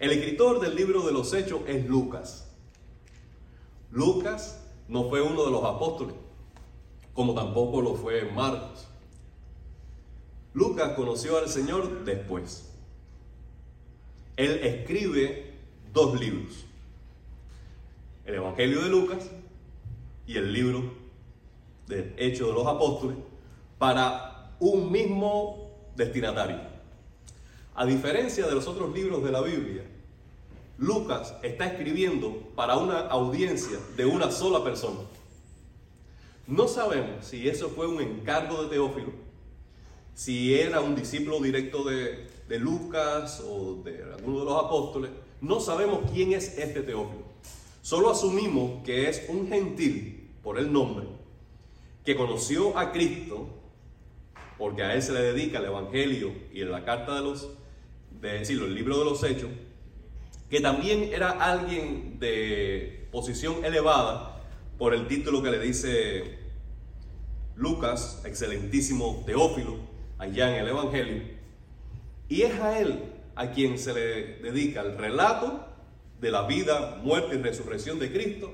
El 0.00 0.12
escritor 0.12 0.60
del 0.60 0.74
libro 0.76 1.02
de 1.02 1.12
los 1.12 1.34
Hechos 1.34 1.60
es 1.66 1.86
Lucas. 1.86 2.50
Lucas 3.90 4.64
no 4.88 5.10
fue 5.10 5.20
uno 5.20 5.44
de 5.44 5.50
los 5.50 5.62
apóstoles, 5.62 6.14
como 7.12 7.34
tampoco 7.34 7.82
lo 7.82 7.94
fue 7.96 8.24
Marcos. 8.32 8.88
Lucas 10.54 10.94
conoció 10.96 11.36
al 11.36 11.50
Señor 11.50 12.06
después. 12.06 12.72
Él 14.38 14.60
escribe 14.62 15.52
dos 15.92 16.18
libros. 16.18 16.64
El 18.24 18.36
Evangelio 18.36 18.80
de 18.80 18.88
Lucas 18.88 19.30
y 20.26 20.38
el 20.38 20.50
libro 20.50 20.94
de 21.88 22.14
Hechos 22.16 22.48
de 22.48 22.54
los 22.54 22.66
Apóstoles 22.66 23.18
para 23.78 24.56
un 24.60 24.90
mismo 24.90 25.90
destinatario. 25.94 26.58
A 27.74 27.84
diferencia 27.84 28.46
de 28.46 28.54
los 28.54 28.66
otros 28.66 28.94
libros 28.94 29.22
de 29.22 29.30
la 29.30 29.42
Biblia, 29.42 29.89
Lucas 30.80 31.34
está 31.42 31.66
escribiendo 31.66 32.34
para 32.56 32.78
una 32.78 33.00
audiencia 33.00 33.78
de 33.98 34.06
una 34.06 34.30
sola 34.30 34.64
persona. 34.64 35.00
No 36.46 36.68
sabemos 36.68 37.26
si 37.26 37.46
eso 37.46 37.68
fue 37.68 37.86
un 37.86 38.00
encargo 38.00 38.62
de 38.62 38.70
Teófilo, 38.70 39.12
si 40.14 40.58
era 40.58 40.80
un 40.80 40.96
discípulo 40.96 41.38
directo 41.40 41.84
de, 41.84 42.30
Lucas 42.58 43.44
o 43.46 43.82
de 43.84 44.02
alguno 44.04 44.38
de 44.38 44.44
los 44.46 44.64
apóstoles. 44.64 45.10
No 45.42 45.60
sabemos 45.60 46.10
quién 46.14 46.32
es 46.32 46.56
este 46.56 46.80
Teófilo. 46.80 47.24
Solo 47.82 48.10
asumimos 48.10 48.82
que 48.82 49.10
es 49.10 49.26
un 49.28 49.48
gentil, 49.48 50.30
por 50.42 50.58
el 50.58 50.72
nombre, 50.72 51.06
que 52.06 52.16
conoció 52.16 52.76
a 52.78 52.90
Cristo, 52.90 53.50
porque 54.56 54.82
a 54.82 54.94
él 54.94 55.02
se 55.02 55.12
le 55.12 55.20
dedica 55.20 55.58
el 55.58 55.66
Evangelio 55.66 56.32
y 56.54 56.64
la 56.64 56.86
carta 56.86 57.16
de 57.16 57.20
los, 57.20 57.50
de 58.18 58.38
decirlo, 58.38 58.64
el 58.64 58.74
libro 58.74 58.98
de 58.98 59.04
los 59.04 59.22
Hechos, 59.22 59.50
que 60.50 60.60
también 60.60 61.10
era 61.12 61.30
alguien 61.30 62.18
de 62.18 63.08
posición 63.12 63.64
elevada 63.64 64.42
por 64.78 64.94
el 64.94 65.06
título 65.06 65.42
que 65.42 65.50
le 65.52 65.60
dice 65.60 66.38
Lucas, 67.54 68.22
excelentísimo 68.24 69.22
Teófilo, 69.24 69.76
allá 70.18 70.50
en 70.50 70.62
el 70.62 70.68
Evangelio. 70.68 71.22
Y 72.28 72.42
es 72.42 72.58
a 72.58 72.80
él 72.80 73.04
a 73.36 73.52
quien 73.52 73.78
se 73.78 73.94
le 73.94 74.50
dedica 74.50 74.80
el 74.80 74.98
relato 74.98 75.66
de 76.20 76.30
la 76.32 76.46
vida, 76.46 77.00
muerte 77.02 77.36
y 77.36 77.38
resurrección 77.38 78.00
de 78.00 78.12
Cristo 78.12 78.52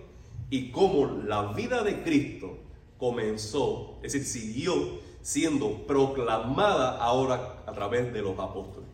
y 0.50 0.70
cómo 0.70 1.22
la 1.25 1.53
vida 1.55 1.83
de 1.83 2.03
Cristo 2.03 2.58
comenzó, 2.98 3.98
es 4.03 4.12
decir, 4.12 4.27
siguió 4.27 5.00
siendo 5.22 5.86
proclamada 5.86 6.98
ahora 6.98 7.62
a 7.66 7.72
través 7.72 8.12
de 8.12 8.22
los 8.22 8.38
apóstoles. 8.38 8.88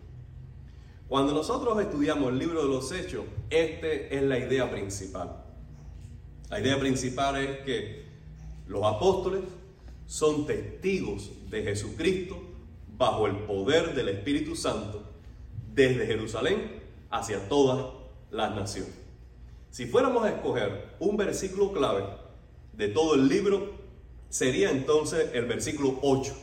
Cuando 1.13 1.35
nosotros 1.35 1.79
estudiamos 1.79 2.33
el 2.33 2.39
libro 2.39 2.63
de 2.63 2.69
los 2.71 2.91
Hechos, 2.91 3.27
esta 3.51 3.87
es 3.87 4.23
la 4.23 4.39
idea 4.39 4.71
principal. 4.71 5.45
La 6.49 6.59
idea 6.59 6.81
principal 6.81 7.37
es 7.37 7.59
que 7.67 8.07
los 8.67 8.83
apóstoles 8.83 9.43
son 10.07 10.47
testigos 10.47 11.31
de 11.51 11.65
Jesucristo 11.65 12.41
bajo 12.97 13.27
el 13.27 13.37
poder 13.41 13.95
del 13.95 14.09
Espíritu 14.09 14.57
Santo 14.57 15.03
desde 15.75 16.07
Jerusalén 16.07 16.81
hacia 17.11 17.47
todas 17.47 17.93
las 18.31 18.55
naciones. 18.55 18.95
Si 19.69 19.85
fuéramos 19.85 20.25
a 20.25 20.31
escoger 20.31 20.95
un 20.99 21.19
versículo 21.19 21.75
clave 21.75 22.05
de 22.73 22.89
todo 22.89 23.17
el 23.17 23.29
libro, 23.29 23.71
sería 24.31 24.71
entonces 24.71 25.29
el 25.35 25.45
versículo 25.45 25.99
8. 26.01 26.35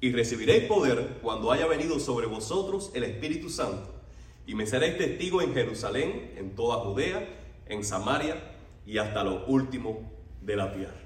Y 0.00 0.12
recibiréis 0.12 0.64
poder 0.64 1.18
cuando 1.22 1.50
haya 1.50 1.66
venido 1.66 1.98
sobre 1.98 2.26
vosotros 2.26 2.90
el 2.94 3.04
Espíritu 3.04 3.50
Santo, 3.50 3.94
y 4.46 4.54
me 4.54 4.66
seréis 4.66 4.96
testigo 4.96 5.42
en 5.42 5.52
Jerusalén, 5.52 6.34
en 6.36 6.54
toda 6.54 6.76
Judea, 6.84 7.28
en 7.66 7.84
Samaria 7.84 8.36
y 8.86 8.98
hasta 8.98 9.22
lo 9.22 9.44
último 9.46 10.10
de 10.40 10.56
la 10.56 10.72
tierra. 10.72 11.00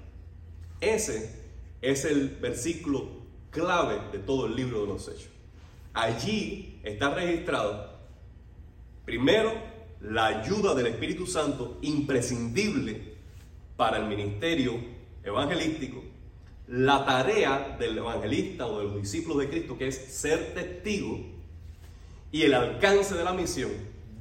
Ese 0.81 1.43
es 1.81 2.05
el 2.05 2.29
versículo 2.29 3.09
clave 3.51 4.01
de 4.13 4.19
todo 4.19 4.47
el 4.47 4.55
libro 4.55 4.83
de 4.83 4.87
los 4.87 5.09
Hechos. 5.09 5.31
Allí 5.95 6.81
está 6.85 7.15
registrado, 7.15 7.99
primero, 9.05 9.53
la 10.01 10.27
ayuda 10.27 10.75
del 10.75 10.87
Espíritu 10.87 11.27
Santo 11.27 11.79
imprescindible 11.83 13.15
para 13.77 13.99
el 13.99 14.07
ministerio 14.07 14.75
evangelístico, 15.23 16.03
la 16.69 17.05
tarea 17.05 17.77
del 17.79 17.99
evangelista 17.99 18.67
o 18.67 18.79
de 18.79 18.85
los 18.85 18.97
discípulos 18.97 19.39
de 19.39 19.49
Cristo, 19.49 19.77
que 19.77 19.89
es 19.89 19.97
ser 19.97 20.55
testigo, 20.55 21.19
y 22.31 22.43
el 22.43 22.55
alcance 22.55 23.15
de 23.15 23.25
la 23.25 23.33
misión 23.33 23.71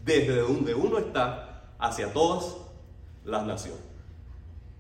desde 0.04 0.38
donde 0.38 0.74
uno 0.74 0.98
está 0.98 1.76
hacia 1.80 2.12
todas 2.12 2.58
las 3.24 3.46
naciones. 3.46 3.82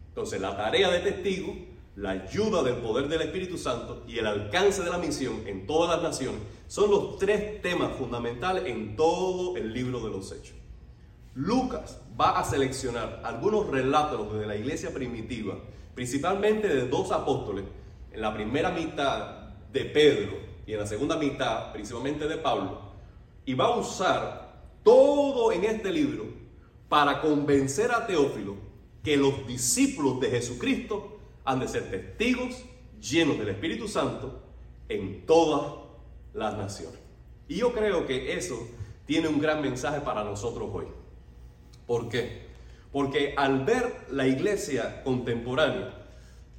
Entonces, 0.10 0.42
la 0.42 0.58
tarea 0.58 0.90
de 0.90 1.00
testigo, 1.00 1.56
la 1.96 2.12
ayuda 2.12 2.64
del 2.64 2.76
poder 2.76 3.08
del 3.08 3.22
Espíritu 3.22 3.58
Santo 3.58 4.04
y 4.08 4.18
el 4.18 4.28
alcance 4.28 4.84
de 4.84 4.90
la 4.90 4.98
misión 4.98 5.44
en 5.46 5.66
todas 5.66 5.90
las 5.90 6.04
naciones 6.04 6.42
son 6.68 6.92
los 6.92 7.18
tres 7.18 7.62
temas 7.62 7.96
fundamentales 7.98 8.66
en 8.66 8.96
todo 8.96 9.56
el 9.56 9.74
libro 9.74 10.00
de 10.02 10.10
los 10.10 10.32
Hechos. 10.32 10.61
Lucas 11.34 11.98
va 12.20 12.38
a 12.38 12.44
seleccionar 12.44 13.22
algunos 13.24 13.68
relatos 13.70 14.38
de 14.38 14.46
la 14.46 14.56
iglesia 14.56 14.94
primitiva, 14.94 15.58
principalmente 15.96 16.68
de 16.68 16.88
dos 16.88 17.12
apóstoles, 17.12 17.64
en 18.12 18.22
la 18.22 18.34
primera 18.34 18.70
mitad 18.72 19.54
de 19.72 19.86
Pedro 19.86 20.34
y 20.66 20.74
en 20.74 20.80
la 20.80 20.88
segunda 20.88 21.16
mitad 21.16 21.72
principalmente 21.72 22.28
de 22.28 22.38
Pablo, 22.38 22.82
y 23.46 23.54
va 23.54 23.68
a 23.68 23.78
usar 23.78 24.62
todo 24.84 25.54
en 25.54 25.64
este 25.64 25.92
libro 25.92 26.26
para 26.90 27.22
convencer 27.22 27.92
a 27.92 28.06
Teófilo 28.06 28.56
que 29.02 29.16
los 29.16 29.48
discípulos 29.48 30.20
de 30.20 30.32
Jesucristo 30.32 31.18
han 31.46 31.62
de 31.62 31.70
ser 31.70 31.90
testigos 31.90 32.62
llenos 33.00 33.40
del 33.40 33.50
Espíritu 33.50 33.88
Santo 33.88 34.42
en 34.90 35.26
todas 35.26 35.74
las 36.34 36.58
naciones. 36.58 37.00
Y 37.48 37.56
yo 37.56 37.72
creo 37.72 38.06
que 38.06 38.34
eso 38.34 38.68
tiene 39.06 39.30
un 39.30 39.40
gran 39.40 39.62
mensaje 39.62 40.02
para 40.02 40.26
nosotros 40.26 40.70
hoy. 40.74 41.01
¿Por 41.92 42.08
qué? 42.08 42.44
Porque 42.94 43.34
al 43.36 43.66
ver 43.66 44.06
la 44.12 44.26
iglesia 44.26 45.04
contemporánea, 45.04 45.94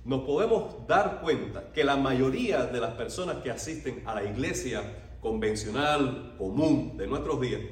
nos 0.04 0.24
podemos 0.24 0.86
dar 0.86 1.22
cuenta 1.22 1.72
que 1.72 1.84
la 1.84 1.96
mayoría 1.96 2.66
de 2.66 2.78
las 2.78 2.92
personas 2.96 3.36
que 3.36 3.50
asisten 3.50 4.02
a 4.04 4.14
la 4.14 4.24
iglesia 4.24 4.82
convencional, 5.22 6.34
común 6.36 6.98
de 6.98 7.06
nuestros 7.06 7.40
días, 7.40 7.62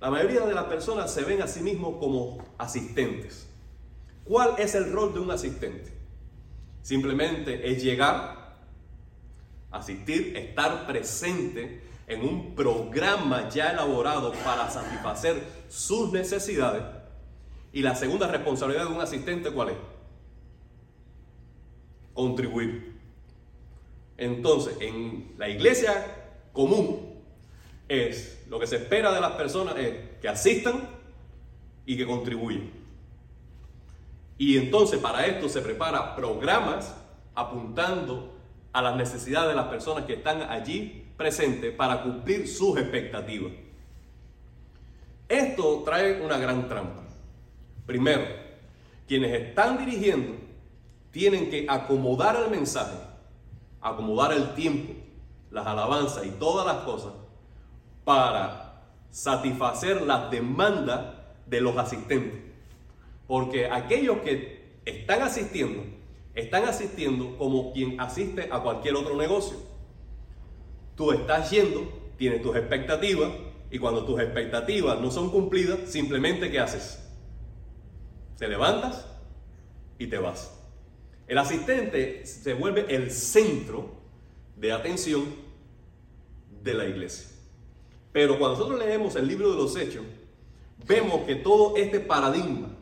la 0.00 0.12
mayoría 0.12 0.42
de 0.42 0.54
las 0.54 0.66
personas 0.66 1.12
se 1.12 1.24
ven 1.24 1.42
a 1.42 1.48
sí 1.48 1.60
mismos 1.60 1.96
como 1.98 2.38
asistentes. 2.56 3.48
¿Cuál 4.22 4.54
es 4.56 4.76
el 4.76 4.92
rol 4.92 5.12
de 5.12 5.18
un 5.18 5.32
asistente? 5.32 5.92
Simplemente 6.82 7.68
es 7.68 7.82
llegar, 7.82 8.60
asistir, 9.72 10.36
estar 10.36 10.86
presente 10.86 11.82
en 12.10 12.22
un 12.24 12.54
programa 12.56 13.48
ya 13.48 13.70
elaborado 13.70 14.32
para 14.44 14.68
satisfacer 14.68 15.42
sus 15.68 16.12
necesidades. 16.12 16.82
Y 17.72 17.82
la 17.82 17.94
segunda 17.94 18.26
responsabilidad 18.26 18.88
de 18.88 18.94
un 18.94 19.00
asistente, 19.00 19.52
¿cuál 19.52 19.70
es? 19.70 19.76
Contribuir. 22.12 22.98
Entonces, 24.16 24.76
en 24.80 25.34
la 25.38 25.48
iglesia 25.48 26.04
común 26.52 27.22
es 27.88 28.44
lo 28.48 28.58
que 28.58 28.66
se 28.66 28.76
espera 28.76 29.12
de 29.12 29.20
las 29.20 29.32
personas 29.32 29.76
es 29.76 29.94
que 30.20 30.28
asistan 30.28 30.88
y 31.86 31.96
que 31.96 32.06
contribuyan. 32.06 32.70
Y 34.36 34.56
entonces 34.56 34.98
para 34.98 35.26
esto 35.26 35.48
se 35.48 35.60
prepara 35.60 36.16
programas 36.16 36.94
apuntando 37.34 38.34
a 38.72 38.82
las 38.82 38.96
necesidades 38.96 39.50
de 39.50 39.54
las 39.54 39.66
personas 39.66 40.04
que 40.06 40.14
están 40.14 40.42
allí 40.42 41.09
presente 41.20 41.70
para 41.70 42.02
cumplir 42.02 42.48
sus 42.48 42.78
expectativas. 42.78 43.52
Esto 45.28 45.82
trae 45.84 46.22
una 46.22 46.38
gran 46.38 46.66
trampa. 46.66 47.02
Primero, 47.84 48.22
quienes 49.06 49.38
están 49.38 49.76
dirigiendo 49.76 50.32
tienen 51.10 51.50
que 51.50 51.66
acomodar 51.68 52.36
el 52.42 52.50
mensaje, 52.50 52.96
acomodar 53.82 54.32
el 54.32 54.54
tiempo, 54.54 54.94
las 55.50 55.66
alabanzas 55.66 56.24
y 56.24 56.30
todas 56.30 56.64
las 56.64 56.84
cosas 56.84 57.12
para 58.02 58.80
satisfacer 59.10 60.00
las 60.00 60.30
demandas 60.30 61.16
de 61.44 61.60
los 61.60 61.76
asistentes. 61.76 62.40
Porque 63.26 63.66
aquellos 63.66 64.20
que 64.20 64.78
están 64.86 65.20
asistiendo, 65.20 65.82
están 66.34 66.64
asistiendo 66.64 67.36
como 67.36 67.74
quien 67.74 68.00
asiste 68.00 68.48
a 68.50 68.60
cualquier 68.60 68.94
otro 68.94 69.18
negocio. 69.18 69.69
Tú 70.94 71.12
estás 71.12 71.50
yendo, 71.50 72.12
tienes 72.16 72.42
tus 72.42 72.56
expectativas 72.56 73.30
y 73.70 73.78
cuando 73.78 74.04
tus 74.04 74.20
expectativas 74.20 75.00
no 75.00 75.10
son 75.10 75.30
cumplidas, 75.30 75.78
simplemente 75.86 76.50
¿qué 76.50 76.58
haces? 76.58 77.06
Te 78.36 78.48
levantas 78.48 79.06
y 79.98 80.06
te 80.06 80.18
vas. 80.18 80.56
El 81.26 81.38
asistente 81.38 82.26
se 82.26 82.54
vuelve 82.54 82.86
el 82.94 83.10
centro 83.10 83.90
de 84.56 84.72
atención 84.72 85.24
de 86.62 86.74
la 86.74 86.86
iglesia. 86.86 87.28
Pero 88.12 88.38
cuando 88.38 88.58
nosotros 88.58 88.80
leemos 88.80 89.14
el 89.16 89.28
libro 89.28 89.50
de 89.50 89.56
los 89.56 89.76
Hechos, 89.76 90.04
vemos 90.86 91.22
que 91.22 91.36
todo 91.36 91.76
este 91.76 92.00
paradigma 92.00 92.76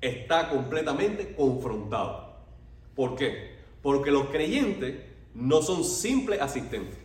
está 0.00 0.50
completamente 0.50 1.34
confrontado. 1.34 2.36
¿Por 2.94 3.16
qué? 3.16 3.56
Porque 3.82 4.10
los 4.10 4.26
creyentes 4.26 5.07
no 5.38 5.62
son 5.62 5.84
simples 5.84 6.40
asistentes, 6.40 6.98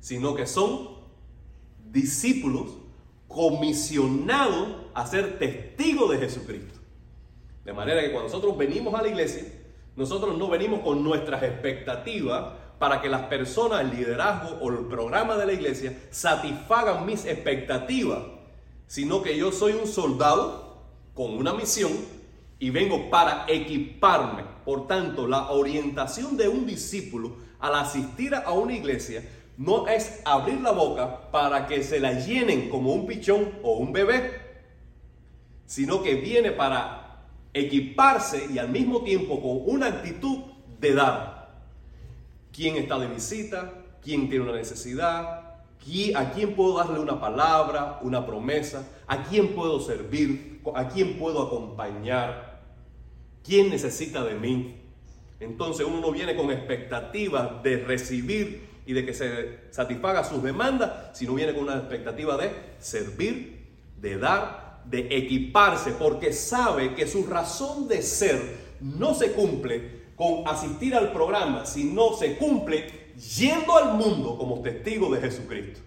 sino 0.00 0.34
que 0.34 0.46
son 0.46 0.88
discípulos 1.90 2.70
comisionados 3.28 4.68
a 4.94 5.06
ser 5.06 5.38
testigos 5.38 6.10
de 6.10 6.18
Jesucristo. 6.18 6.80
De 7.64 7.74
manera 7.74 8.00
que 8.00 8.10
cuando 8.10 8.28
nosotros 8.28 8.56
venimos 8.56 8.94
a 8.94 9.02
la 9.02 9.08
iglesia, 9.08 9.44
nosotros 9.96 10.36
no 10.38 10.48
venimos 10.48 10.80
con 10.80 11.04
nuestras 11.04 11.42
expectativas 11.42 12.54
para 12.78 13.02
que 13.02 13.10
las 13.10 13.26
personas, 13.26 13.82
el 13.82 13.90
liderazgo 13.90 14.56
o 14.62 14.70
el 14.70 14.86
programa 14.86 15.36
de 15.36 15.46
la 15.46 15.52
iglesia 15.52 15.96
satisfagan 16.10 17.04
mis 17.04 17.26
expectativas, 17.26 18.20
sino 18.86 19.22
que 19.22 19.36
yo 19.36 19.52
soy 19.52 19.72
un 19.74 19.86
soldado 19.86 20.78
con 21.12 21.36
una 21.36 21.52
misión 21.52 21.92
y 22.58 22.70
vengo 22.70 23.10
para 23.10 23.44
equiparme. 23.46 24.51
Por 24.64 24.86
tanto, 24.86 25.26
la 25.26 25.50
orientación 25.50 26.36
de 26.36 26.48
un 26.48 26.66
discípulo 26.66 27.36
al 27.58 27.74
asistir 27.74 28.34
a 28.34 28.52
una 28.52 28.74
iglesia 28.74 29.24
no 29.56 29.86
es 29.86 30.20
abrir 30.24 30.60
la 30.60 30.72
boca 30.72 31.30
para 31.30 31.66
que 31.66 31.82
se 31.82 32.00
la 32.00 32.12
llenen 32.12 32.68
como 32.68 32.92
un 32.92 33.06
pichón 33.06 33.50
o 33.62 33.74
un 33.74 33.92
bebé, 33.92 34.40
sino 35.66 36.02
que 36.02 36.16
viene 36.16 36.52
para 36.52 37.24
equiparse 37.52 38.46
y 38.52 38.58
al 38.58 38.70
mismo 38.70 39.02
tiempo 39.02 39.40
con 39.40 39.74
una 39.74 39.86
actitud 39.86 40.38
de 40.80 40.94
dar. 40.94 41.50
Quién 42.52 42.76
está 42.76 42.98
de 42.98 43.08
visita, 43.08 43.72
quién 44.02 44.28
tiene 44.28 44.44
una 44.44 44.54
necesidad, 44.54 45.52
a 46.14 46.30
quién 46.32 46.54
puedo 46.54 46.78
darle 46.78 47.00
una 47.00 47.20
palabra, 47.20 47.98
una 48.02 48.24
promesa, 48.24 48.88
a 49.06 49.24
quién 49.24 49.54
puedo 49.54 49.80
servir, 49.80 50.60
a 50.74 50.88
quién 50.88 51.18
puedo 51.18 51.42
acompañar, 51.42 52.51
quién 53.44 53.70
necesita 53.70 54.24
de 54.24 54.34
mí. 54.34 54.76
Entonces 55.40 55.86
uno 55.86 56.00
no 56.00 56.12
viene 56.12 56.36
con 56.36 56.50
expectativas 56.50 57.62
de 57.62 57.78
recibir 57.78 58.68
y 58.86 58.92
de 58.92 59.06
que 59.06 59.14
se 59.14 59.72
satisfaga 59.72 60.24
sus 60.24 60.42
demandas, 60.42 61.16
sino 61.16 61.34
viene 61.34 61.54
con 61.54 61.64
una 61.64 61.76
expectativa 61.76 62.36
de 62.36 62.50
servir, 62.78 63.66
de 64.00 64.18
dar, 64.18 64.82
de 64.84 65.08
equiparse, 65.16 65.92
porque 65.92 66.32
sabe 66.32 66.94
que 66.94 67.06
su 67.06 67.26
razón 67.26 67.88
de 67.88 68.02
ser 68.02 68.40
no 68.80 69.14
se 69.14 69.32
cumple 69.32 70.02
con 70.16 70.46
asistir 70.46 70.94
al 70.94 71.12
programa 71.12 71.64
si 71.64 71.84
no 71.84 72.14
se 72.14 72.36
cumple 72.36 73.12
yendo 73.36 73.76
al 73.76 73.94
mundo 73.94 74.36
como 74.36 74.60
testigo 74.60 75.12
de 75.14 75.20
Jesucristo. 75.20 75.80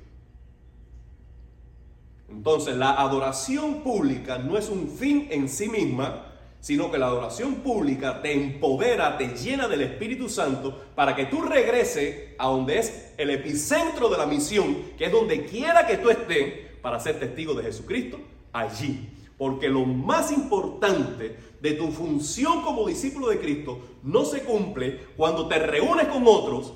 Entonces 2.30 2.76
la 2.76 2.94
adoración 2.94 3.84
pública 3.84 4.38
no 4.38 4.58
es 4.58 4.70
un 4.70 4.90
fin 4.90 5.28
en 5.32 5.48
sí 5.48 5.70
misma, 5.70 6.34
sino 6.66 6.90
que 6.90 6.98
la 6.98 7.06
adoración 7.06 7.58
pública 7.58 8.24
te 8.24 8.34
empodera, 8.34 9.20
te 9.20 9.28
llena 9.38 9.68
del 9.68 9.84
Espíritu 9.84 10.28
Santo 10.28 10.76
para 10.96 11.16
que 11.16 11.26
tú 11.26 11.44
regreses 11.44 12.34
a 12.40 12.48
donde 12.48 12.80
es 12.80 13.14
el 13.20 13.30
epicentro 13.30 14.10
de 14.10 14.18
la 14.18 14.26
misión, 14.26 14.76
que 14.98 15.06
es 15.06 15.12
donde 15.12 15.46
quiera 15.46 15.86
que 15.86 15.98
tú 15.98 16.10
estés, 16.10 16.56
para 16.82 17.00
ser 17.00 17.20
testigo 17.20 17.54
de 17.54 17.66
Jesucristo, 17.66 18.20
allí. 18.52 19.08
Porque 19.38 19.70
lo 19.70 19.86
más 19.86 20.32
importante 20.32 21.38
de 21.62 21.72
tu 21.74 21.92
función 21.92 22.64
como 22.64 22.88
discípulo 22.88 23.28
de 23.28 23.38
Cristo 23.40 23.82
no 24.02 24.26
se 24.26 24.42
cumple 24.42 25.02
cuando 25.16 25.48
te 25.48 25.60
reúnes 25.60 26.08
con 26.08 26.24
otros 26.26 26.74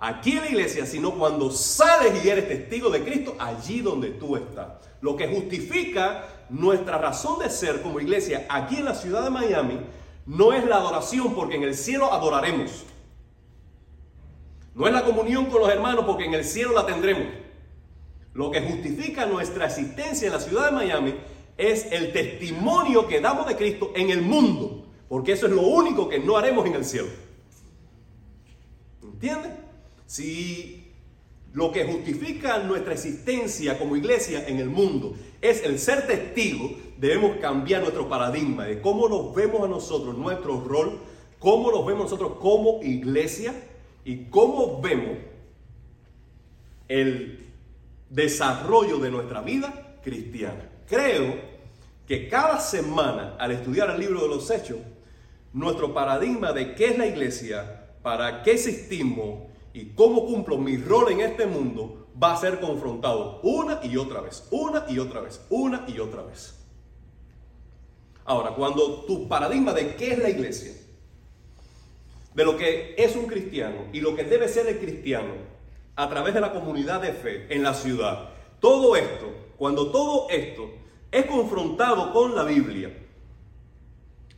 aquí 0.00 0.32
en 0.32 0.40
la 0.40 0.48
iglesia, 0.48 0.86
sino 0.86 1.12
cuando 1.12 1.50
sales 1.50 2.24
y 2.24 2.28
eres 2.28 2.48
testigo 2.48 2.90
de 2.90 3.04
Cristo 3.04 3.36
allí 3.38 3.80
donde 3.80 4.10
tú 4.10 4.36
estás. 4.36 4.68
Lo 5.02 5.16
que 5.16 5.28
justifica 5.28 6.26
nuestra 6.48 6.98
razón 6.98 7.38
de 7.38 7.50
ser 7.50 7.82
como 7.82 8.00
iglesia 8.00 8.46
aquí 8.48 8.76
en 8.76 8.86
la 8.86 8.94
ciudad 8.94 9.22
de 9.22 9.30
Miami 9.30 9.78
no 10.26 10.52
es 10.52 10.64
la 10.66 10.76
adoración 10.76 11.34
porque 11.34 11.56
en 11.56 11.64
el 11.64 11.74
cielo 11.74 12.12
adoraremos. 12.12 12.84
No 14.74 14.86
es 14.86 14.92
la 14.92 15.04
comunión 15.04 15.46
con 15.46 15.60
los 15.60 15.70
hermanos 15.70 16.04
porque 16.06 16.24
en 16.24 16.34
el 16.34 16.44
cielo 16.44 16.72
la 16.72 16.86
tendremos. 16.86 17.26
Lo 18.32 18.50
que 18.50 18.62
justifica 18.62 19.26
nuestra 19.26 19.66
existencia 19.66 20.26
en 20.26 20.32
la 20.32 20.40
ciudad 20.40 20.66
de 20.66 20.72
Miami 20.72 21.14
es 21.58 21.90
el 21.92 22.12
testimonio 22.12 23.06
que 23.06 23.20
damos 23.20 23.46
de 23.46 23.56
Cristo 23.56 23.92
en 23.94 24.10
el 24.10 24.22
mundo, 24.22 24.86
porque 25.08 25.32
eso 25.32 25.46
es 25.46 25.52
lo 25.52 25.62
único 25.62 26.08
que 26.08 26.20
no 26.20 26.38
haremos 26.38 26.64
en 26.64 26.74
el 26.74 26.84
cielo. 26.84 27.08
¿Entiendes? 29.02 29.59
Si 30.10 30.92
lo 31.52 31.70
que 31.70 31.84
justifica 31.84 32.58
nuestra 32.64 32.94
existencia 32.94 33.78
como 33.78 33.94
iglesia 33.94 34.44
en 34.48 34.58
el 34.58 34.68
mundo 34.68 35.14
es 35.40 35.62
el 35.62 35.78
ser 35.78 36.08
testigo, 36.08 36.68
debemos 36.98 37.36
cambiar 37.36 37.82
nuestro 37.82 38.08
paradigma 38.08 38.64
de 38.64 38.80
cómo 38.80 39.08
nos 39.08 39.32
vemos 39.32 39.62
a 39.62 39.68
nosotros, 39.68 40.18
nuestro 40.18 40.64
rol, 40.64 40.98
cómo 41.38 41.70
nos 41.70 41.86
vemos 41.86 42.10
nosotros 42.10 42.38
como 42.40 42.82
iglesia 42.82 43.54
y 44.04 44.24
cómo 44.24 44.80
vemos 44.80 45.16
el 46.88 47.46
desarrollo 48.08 48.98
de 48.98 49.12
nuestra 49.12 49.42
vida 49.42 50.00
cristiana. 50.02 50.68
Creo 50.88 51.36
que 52.08 52.28
cada 52.28 52.58
semana, 52.58 53.36
al 53.38 53.52
estudiar 53.52 53.90
el 53.90 54.00
libro 54.00 54.22
de 54.22 54.28
los 54.28 54.50
Hechos, 54.50 54.78
nuestro 55.52 55.94
paradigma 55.94 56.52
de 56.52 56.74
qué 56.74 56.86
es 56.86 56.98
la 56.98 57.06
iglesia, 57.06 57.92
para 58.02 58.42
qué 58.42 58.54
existimos 58.54 59.49
y 59.72 59.86
cómo 59.90 60.26
cumplo 60.26 60.58
mi 60.58 60.76
rol 60.76 61.12
en 61.12 61.20
este 61.20 61.46
mundo 61.46 62.08
va 62.22 62.34
a 62.34 62.36
ser 62.36 62.60
confrontado 62.60 63.40
una 63.42 63.80
y 63.84 63.96
otra 63.96 64.20
vez, 64.20 64.46
una 64.50 64.84
y 64.88 64.98
otra 64.98 65.20
vez, 65.20 65.40
una 65.48 65.84
y 65.86 65.98
otra 65.98 66.22
vez. 66.22 66.56
Ahora, 68.24 68.50
cuando 68.50 69.04
tu 69.06 69.28
paradigma 69.28 69.72
de 69.72 69.94
qué 69.96 70.12
es 70.12 70.18
la 70.18 70.30
iglesia, 70.30 70.72
de 72.34 72.44
lo 72.44 72.56
que 72.56 72.94
es 72.96 73.16
un 73.16 73.26
cristiano 73.26 73.86
y 73.92 74.00
lo 74.00 74.14
que 74.14 74.24
debe 74.24 74.48
ser 74.48 74.66
el 74.66 74.78
cristiano 74.78 75.34
a 75.96 76.08
través 76.08 76.34
de 76.34 76.40
la 76.40 76.52
comunidad 76.52 77.00
de 77.00 77.12
fe 77.12 77.46
en 77.50 77.62
la 77.62 77.74
ciudad, 77.74 78.30
todo 78.60 78.94
esto, 78.96 79.32
cuando 79.56 79.90
todo 79.90 80.28
esto 80.30 80.70
es 81.10 81.26
confrontado 81.26 82.12
con 82.12 82.34
la 82.36 82.44
Biblia, 82.44 82.96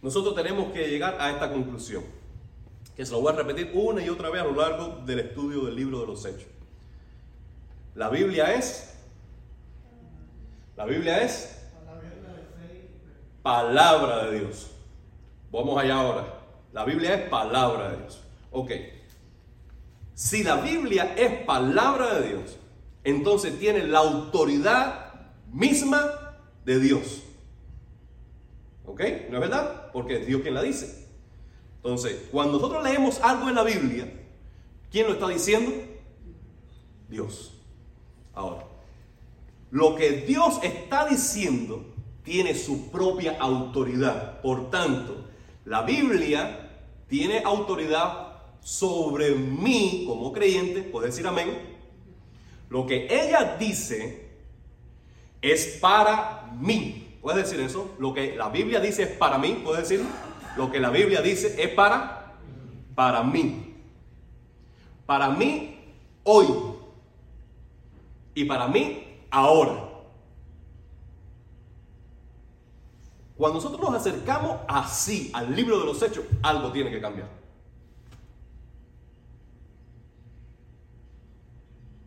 nosotros 0.00 0.34
tenemos 0.34 0.72
que 0.72 0.88
llegar 0.88 1.16
a 1.20 1.30
esta 1.30 1.52
conclusión, 1.52 2.02
que 2.96 3.06
se 3.06 3.12
lo 3.12 3.20
voy 3.20 3.32
a 3.32 3.36
repetir 3.36 3.70
una 3.74 4.04
y 4.04 4.08
otra 4.08 4.30
vez 4.30 4.42
a 4.42 4.44
lo 4.44 4.54
largo 4.54 5.02
del 5.06 5.20
estudio 5.20 5.64
del 5.64 5.76
libro 5.76 6.00
de 6.00 6.06
los 6.06 6.24
Hechos. 6.24 6.48
La 7.94 8.08
Biblia 8.08 8.54
es, 8.54 8.94
la 10.76 10.84
Biblia 10.84 11.22
es 11.22 11.58
palabra 13.42 14.26
de 14.26 14.40
Dios. 14.40 14.70
Vamos 15.50 15.78
allá 15.78 15.96
ahora. 15.96 16.24
La 16.72 16.84
Biblia 16.84 17.14
es 17.14 17.28
palabra 17.28 17.90
de 17.90 17.98
Dios. 17.98 18.20
Ok. 18.50 18.70
Si 20.14 20.42
la 20.42 20.56
Biblia 20.56 21.14
es 21.16 21.44
palabra 21.44 22.14
de 22.14 22.28
Dios, 22.28 22.56
entonces 23.04 23.58
tiene 23.58 23.86
la 23.86 23.98
autoridad 23.98 25.12
misma 25.52 26.36
de 26.64 26.78
Dios. 26.78 27.22
¿Ok? 28.86 29.00
¿No 29.30 29.36
es 29.36 29.40
verdad? 29.40 29.90
Porque 29.92 30.20
es 30.20 30.26
Dios 30.26 30.42
quien 30.42 30.54
la 30.54 30.62
dice. 30.62 31.01
Entonces, 31.82 32.28
cuando 32.30 32.58
nosotros 32.58 32.84
leemos 32.84 33.20
algo 33.20 33.48
en 33.48 33.56
la 33.56 33.64
Biblia, 33.64 34.12
¿quién 34.90 35.06
lo 35.06 35.14
está 35.14 35.28
diciendo? 35.28 35.72
Dios. 37.08 37.54
Ahora, 38.34 38.64
lo 39.70 39.96
que 39.96 40.12
Dios 40.12 40.60
está 40.62 41.06
diciendo 41.06 41.84
tiene 42.22 42.54
su 42.54 42.90
propia 42.90 43.36
autoridad. 43.40 44.40
Por 44.40 44.70
tanto, 44.70 45.24
la 45.64 45.82
Biblia 45.82 46.70
tiene 47.08 47.42
autoridad 47.44 48.28
sobre 48.60 49.34
mí 49.34 50.04
como 50.06 50.32
creyente, 50.32 50.82
puede 50.82 51.08
decir 51.08 51.26
amén. 51.26 51.50
Lo 52.70 52.86
que 52.86 53.06
ella 53.10 53.56
dice 53.58 54.28
es 55.42 55.78
para 55.80 56.48
mí. 56.58 57.18
¿Puedes 57.20 57.44
decir 57.44 57.60
eso? 57.64 57.90
Lo 57.98 58.14
que 58.14 58.36
la 58.36 58.48
Biblia 58.48 58.80
dice 58.80 59.02
es 59.02 59.10
para 59.10 59.36
mí. 59.36 59.60
¿Puedes 59.64 59.88
decirlo? 59.88 60.06
Lo 60.56 60.70
que 60.70 60.80
la 60.80 60.90
Biblia 60.90 61.22
dice 61.22 61.62
es 61.62 61.70
para, 61.70 62.34
para 62.94 63.22
mí. 63.22 63.74
Para 65.06 65.30
mí 65.30 65.80
hoy. 66.24 66.46
Y 68.34 68.44
para 68.44 68.68
mí 68.68 69.20
ahora. 69.30 69.88
Cuando 73.36 73.60
nosotros 73.60 73.80
nos 73.80 74.00
acercamos 74.00 74.58
así 74.68 75.30
al 75.34 75.54
libro 75.56 75.80
de 75.80 75.86
los 75.86 76.00
hechos, 76.02 76.24
algo 76.42 76.70
tiene 76.70 76.90
que 76.90 77.00
cambiar. 77.00 77.28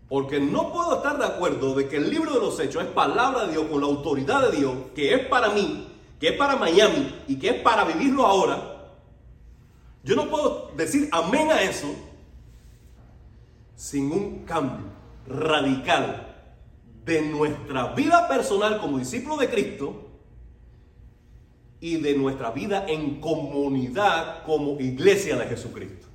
Porque 0.07 0.39
no 0.39 0.71
puedo 0.71 0.97
estar 0.97 1.17
de 1.17 1.25
acuerdo 1.25 1.73
de 1.73 1.89
que 1.89 1.97
el 1.97 2.09
libro 2.09 2.33
de 2.35 2.39
los 2.39 2.59
hechos 2.59 2.83
es 2.83 2.89
palabra 2.89 3.47
de 3.47 3.53
Dios 3.53 3.65
con 3.65 3.81
la 3.81 3.87
autoridad 3.87 4.49
de 4.49 4.57
Dios, 4.57 4.73
que 4.95 5.13
es 5.13 5.27
para 5.27 5.49
mí, 5.49 5.94
que 6.19 6.29
es 6.29 6.33
para 6.37 6.55
Miami 6.55 7.23
y 7.27 7.37
que 7.37 7.49
es 7.49 7.61
para 7.61 7.83
vivirlo 7.83 8.25
ahora. 8.25 8.93
Yo 10.03 10.15
no 10.15 10.29
puedo 10.29 10.71
decir 10.77 11.09
amén 11.11 11.51
a 11.51 11.61
eso 11.61 11.87
sin 13.75 14.11
un 14.11 14.45
cambio 14.45 14.85
radical 15.27 16.35
de 17.03 17.21
nuestra 17.21 17.93
vida 17.93 18.27
personal 18.27 18.79
como 18.79 18.97
discípulo 18.97 19.37
de 19.37 19.49
Cristo 19.49 20.05
y 21.79 21.97
de 21.97 22.17
nuestra 22.17 22.51
vida 22.51 22.85
en 22.87 23.19
comunidad 23.19 24.43
como 24.43 24.79
iglesia 24.79 25.35
de 25.37 25.45
Jesucristo. 25.45 26.07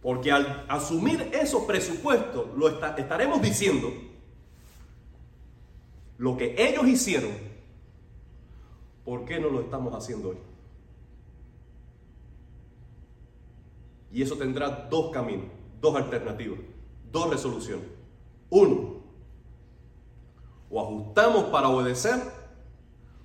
Porque 0.00 0.32
al 0.32 0.64
asumir 0.68 1.30
esos 1.32 1.62
presupuestos, 1.62 2.46
lo 2.56 2.68
estaremos 2.68 3.40
diciendo 3.40 3.92
lo 6.18 6.36
que 6.36 6.56
ellos 6.58 6.86
hicieron, 6.88 7.30
¿por 9.04 9.24
qué 9.24 9.38
no 9.40 9.48
lo 9.48 9.60
estamos 9.60 9.94
haciendo 9.94 10.30
hoy? 10.30 10.38
Y 14.12 14.22
eso 14.22 14.36
tendrá 14.36 14.68
dos 14.90 15.10
caminos, 15.10 15.46
dos 15.80 15.96
alternativas, 15.96 16.58
dos 17.10 17.30
resoluciones. 17.30 17.86
Uno, 18.50 19.02
o 20.70 20.80
ajustamos 20.80 21.44
para 21.44 21.68
obedecer, 21.68 22.20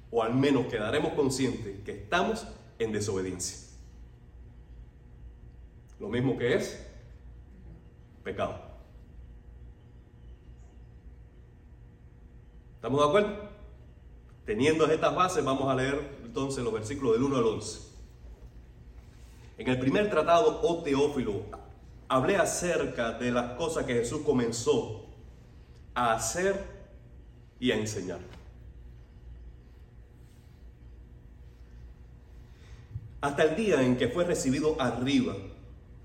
o 0.09 0.23
al 0.23 0.33
menos 0.33 0.67
quedaremos 0.67 1.13
conscientes 1.13 1.81
que 1.83 1.91
estamos 1.91 2.47
en 2.79 2.91
desobediencia. 2.93 3.67
Lo 5.99 6.07
mismo 6.07 6.37
que 6.37 6.55
es 6.55 6.85
pecado. 8.23 8.67
¿Estamos 12.75 13.01
de 13.01 13.07
acuerdo? 13.07 13.46
Teniendo 14.47 14.89
estas 14.89 15.13
bases, 15.13 15.43
vamos 15.43 15.67
a 15.69 15.75
leer 15.75 16.19
entonces 16.23 16.63
los 16.63 16.71
versículos 16.71 17.15
del 17.15 17.23
1 17.23 17.35
al 17.35 17.43
11. 17.43 17.81
En 19.57 19.67
el 19.67 19.77
primer 19.77 20.09
tratado, 20.09 20.61
oh 20.63 20.83
Teófilo, 20.83 21.41
hablé 22.07 22.37
acerca 22.37 23.11
de 23.11 23.29
las 23.29 23.57
cosas 23.57 23.83
que 23.83 23.95
Jesús 23.95 24.21
comenzó 24.25 25.05
a 25.93 26.13
hacer 26.13 26.65
y 27.59 27.71
a 27.71 27.75
enseñar. 27.75 28.21
Hasta 33.19 33.43
el 33.43 33.55
día 33.57 33.81
en 33.81 33.97
que 33.97 34.07
fue 34.07 34.23
recibido 34.23 34.79
arriba 34.79 35.35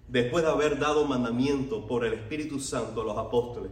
después 0.08 0.42
de 0.42 0.50
haber 0.50 0.80
dado 0.80 1.04
mandamiento 1.04 1.86
por 1.86 2.04
el 2.04 2.14
Espíritu 2.14 2.58
Santo 2.58 3.02
a 3.02 3.04
los 3.04 3.16
apóstoles 3.16 3.70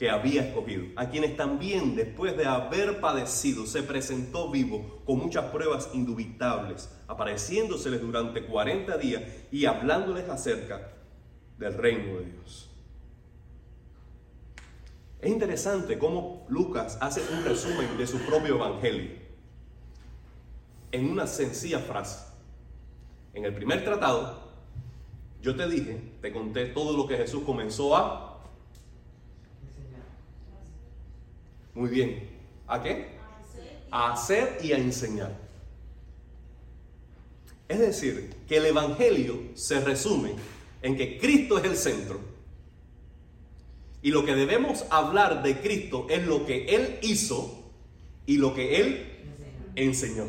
que 0.00 0.08
había 0.08 0.46
escogido, 0.46 0.86
a 0.96 1.10
quienes 1.10 1.36
también 1.36 1.94
después 1.94 2.34
de 2.34 2.46
haber 2.46 3.00
padecido 3.00 3.66
se 3.66 3.82
presentó 3.82 4.50
vivo 4.50 5.02
con 5.04 5.18
muchas 5.18 5.44
pruebas 5.50 5.90
indubitables, 5.92 6.88
apareciéndoseles 7.06 8.00
durante 8.00 8.46
40 8.46 8.96
días 8.96 9.22
y 9.52 9.66
hablándoles 9.66 10.26
acerca 10.30 10.94
del 11.58 11.74
reino 11.74 12.18
de 12.18 12.24
Dios. 12.32 12.70
Es 15.20 15.30
interesante 15.30 15.98
cómo 15.98 16.46
Lucas 16.48 16.96
hace 17.02 17.20
un 17.34 17.44
resumen 17.44 17.98
de 17.98 18.06
su 18.06 18.20
propio 18.20 18.54
evangelio 18.54 19.10
en 20.92 21.10
una 21.10 21.26
sencilla 21.26 21.80
frase. 21.80 22.26
En 23.34 23.44
el 23.44 23.52
primer 23.52 23.84
tratado, 23.84 24.48
yo 25.42 25.54
te 25.54 25.68
dije, 25.68 26.14
te 26.22 26.32
conté 26.32 26.64
todo 26.68 26.96
lo 26.96 27.06
que 27.06 27.18
Jesús 27.18 27.42
comenzó 27.44 27.94
a... 27.94 28.29
Muy 31.80 31.88
bien. 31.88 32.22
¿A 32.66 32.82
qué? 32.82 33.06
A 33.90 34.12
hacer 34.12 34.58
y 34.62 34.72
a 34.72 34.76
enseñar. 34.76 35.34
Es 37.66 37.78
decir, 37.78 38.34
que 38.46 38.58
el 38.58 38.66
Evangelio 38.66 39.40
se 39.54 39.80
resume 39.80 40.34
en 40.82 40.94
que 40.94 41.16
Cristo 41.16 41.56
es 41.56 41.64
el 41.64 41.76
centro. 41.78 42.20
Y 44.02 44.10
lo 44.10 44.26
que 44.26 44.34
debemos 44.34 44.84
hablar 44.90 45.42
de 45.42 45.58
Cristo 45.58 46.06
es 46.10 46.26
lo 46.26 46.44
que 46.44 46.66
Él 46.66 46.98
hizo 47.00 47.72
y 48.26 48.36
lo 48.36 48.52
que 48.52 48.82
Él 48.82 49.06
enseñó. 49.74 50.26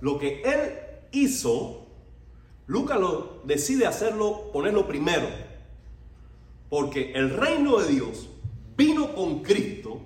Lo 0.00 0.18
que 0.18 0.42
Él 0.42 0.74
hizo, 1.12 1.86
Lucas 2.66 3.00
decide 3.44 3.86
hacerlo, 3.86 4.50
ponerlo 4.52 4.86
primero, 4.86 5.41
porque 6.72 7.12
el 7.12 7.28
reino 7.28 7.80
de 7.80 7.88
Dios 7.88 8.30
vino 8.78 9.14
con 9.14 9.42
Cristo 9.42 10.00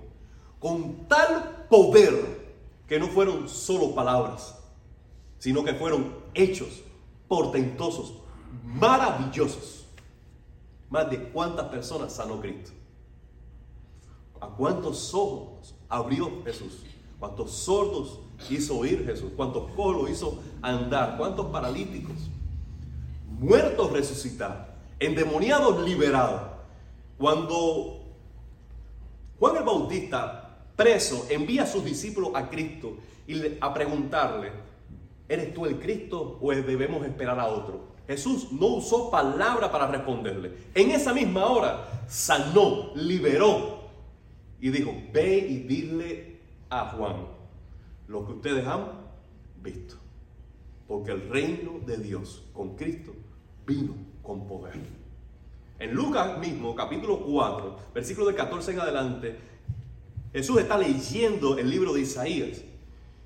con 0.59 1.07
tal 1.07 1.65
poder 1.71 2.57
que 2.89 2.99
no 2.99 3.07
fueron 3.07 3.49
solo 3.49 3.95
palabras, 3.95 4.59
sino 5.39 5.63
que 5.63 5.75
fueron 5.75 6.13
hechos 6.35 6.83
portentosos, 7.29 8.15
maravillosos. 8.65 9.87
Más 10.91 11.09
de 11.09 11.23
cuántas 11.29 11.67
personas 11.67 12.13
sanó 12.13 12.41
Cristo. 12.41 12.73
¿A 14.41 14.49
cuántos 14.49 15.15
ojos 15.15 15.73
abrió 15.89 16.43
Jesús? 16.43 16.83
¿Cuántos 17.21 17.53
sordos 17.53 18.19
hizo 18.51 18.79
oír 18.79 19.07
Jesús? 19.07 19.31
¿Cuántos 19.37 19.71
colos 19.77 20.11
hizo 20.11 20.43
andar? 20.63 21.17
¿Cuántos 21.17 21.47
paralíticos? 21.47 22.17
Muertos 23.39 23.93
resucitados, 23.93 24.67
endemoniados 24.99 25.87
liberados. 25.87 26.56
Cuando 27.19 28.03
Juan 29.39 29.57
el 29.57 29.65
Bautista, 29.65 30.59
preso, 30.77 31.27
envía 31.31 31.63
a 31.63 31.67
sus 31.67 31.85
discípulos 31.85 32.31
a 32.35 32.49
Cristo 32.49 32.97
y 33.27 33.41
a 33.61 33.73
preguntarle, 33.73 34.53
¿eres 35.29 35.55
tú 35.55 35.67
el 35.67 35.79
Cristo 35.79 36.39
o 36.41 36.51
debemos 36.51 37.05
esperar 37.07 37.39
a 37.41 37.47
otro? 37.47 37.97
Jesús 38.07 38.53
no 38.53 38.67
usó 38.67 39.11
palabra 39.11 39.71
para 39.71 39.89
responderle. 39.89 40.53
En 40.75 40.91
esa 40.91 41.13
misma 41.13 41.47
hora 41.47 42.05
sanó, 42.07 42.93
liberó 42.95 43.81
y 44.61 44.71
dijo, 44.71 44.93
ve 45.13 45.39
y 45.39 45.59
dile 45.59 46.41
a 46.71 46.91
Juan 46.91 47.17
lo 48.07 48.25
que 48.25 48.33
ustedes 48.33 48.67
han 48.67 48.85
visto. 49.63 49.97
Porque 50.87 51.11
el 51.11 51.29
reino 51.29 51.81
de 51.85 51.97
Dios 51.97 52.45
con 52.53 52.77
Cristo 52.77 53.13
vino 53.67 53.95
con 54.23 54.47
poder. 54.47 55.06
En 55.79 55.95
Lucas 55.95 56.39
mismo, 56.39 56.75
capítulo 56.75 57.21
4, 57.21 57.77
versículo 57.95 58.29
de 58.29 58.35
14 58.35 58.73
en 58.73 58.81
adelante, 58.81 59.39
Jesús 60.33 60.59
está 60.59 60.79
leyendo 60.79 61.59
el 61.59 61.69
libro 61.69 61.93
de 61.93 62.01
Isaías. 62.01 62.63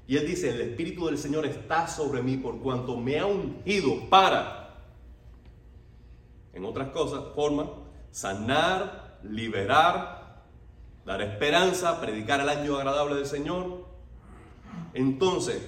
Y 0.09 0.17
él 0.17 0.27
dice, 0.27 0.51
el 0.51 0.61
Espíritu 0.61 1.07
del 1.07 1.19
Señor 1.19 1.47
está 1.47 1.87
sobre 1.87 2.23
mí 2.23 2.37
por 2.37 2.59
cuanto 2.59 2.97
me 2.97 3.21
ha 3.21 3.27
ungido 3.27 4.09
para, 4.09 4.75
en 6.53 6.65
otras 6.65 6.89
cosas, 6.91 7.23
forma, 7.37 7.71
sanar, 8.11 9.21
liberar, 9.23 10.43
dar 11.07 11.23
esperanza, 11.23 12.01
predicar 12.01 12.41
el 12.41 12.49
año 12.49 12.77
agradable 12.77 13.15
del 13.15 13.27
Señor, 13.27 13.85
entonces, 14.93 15.63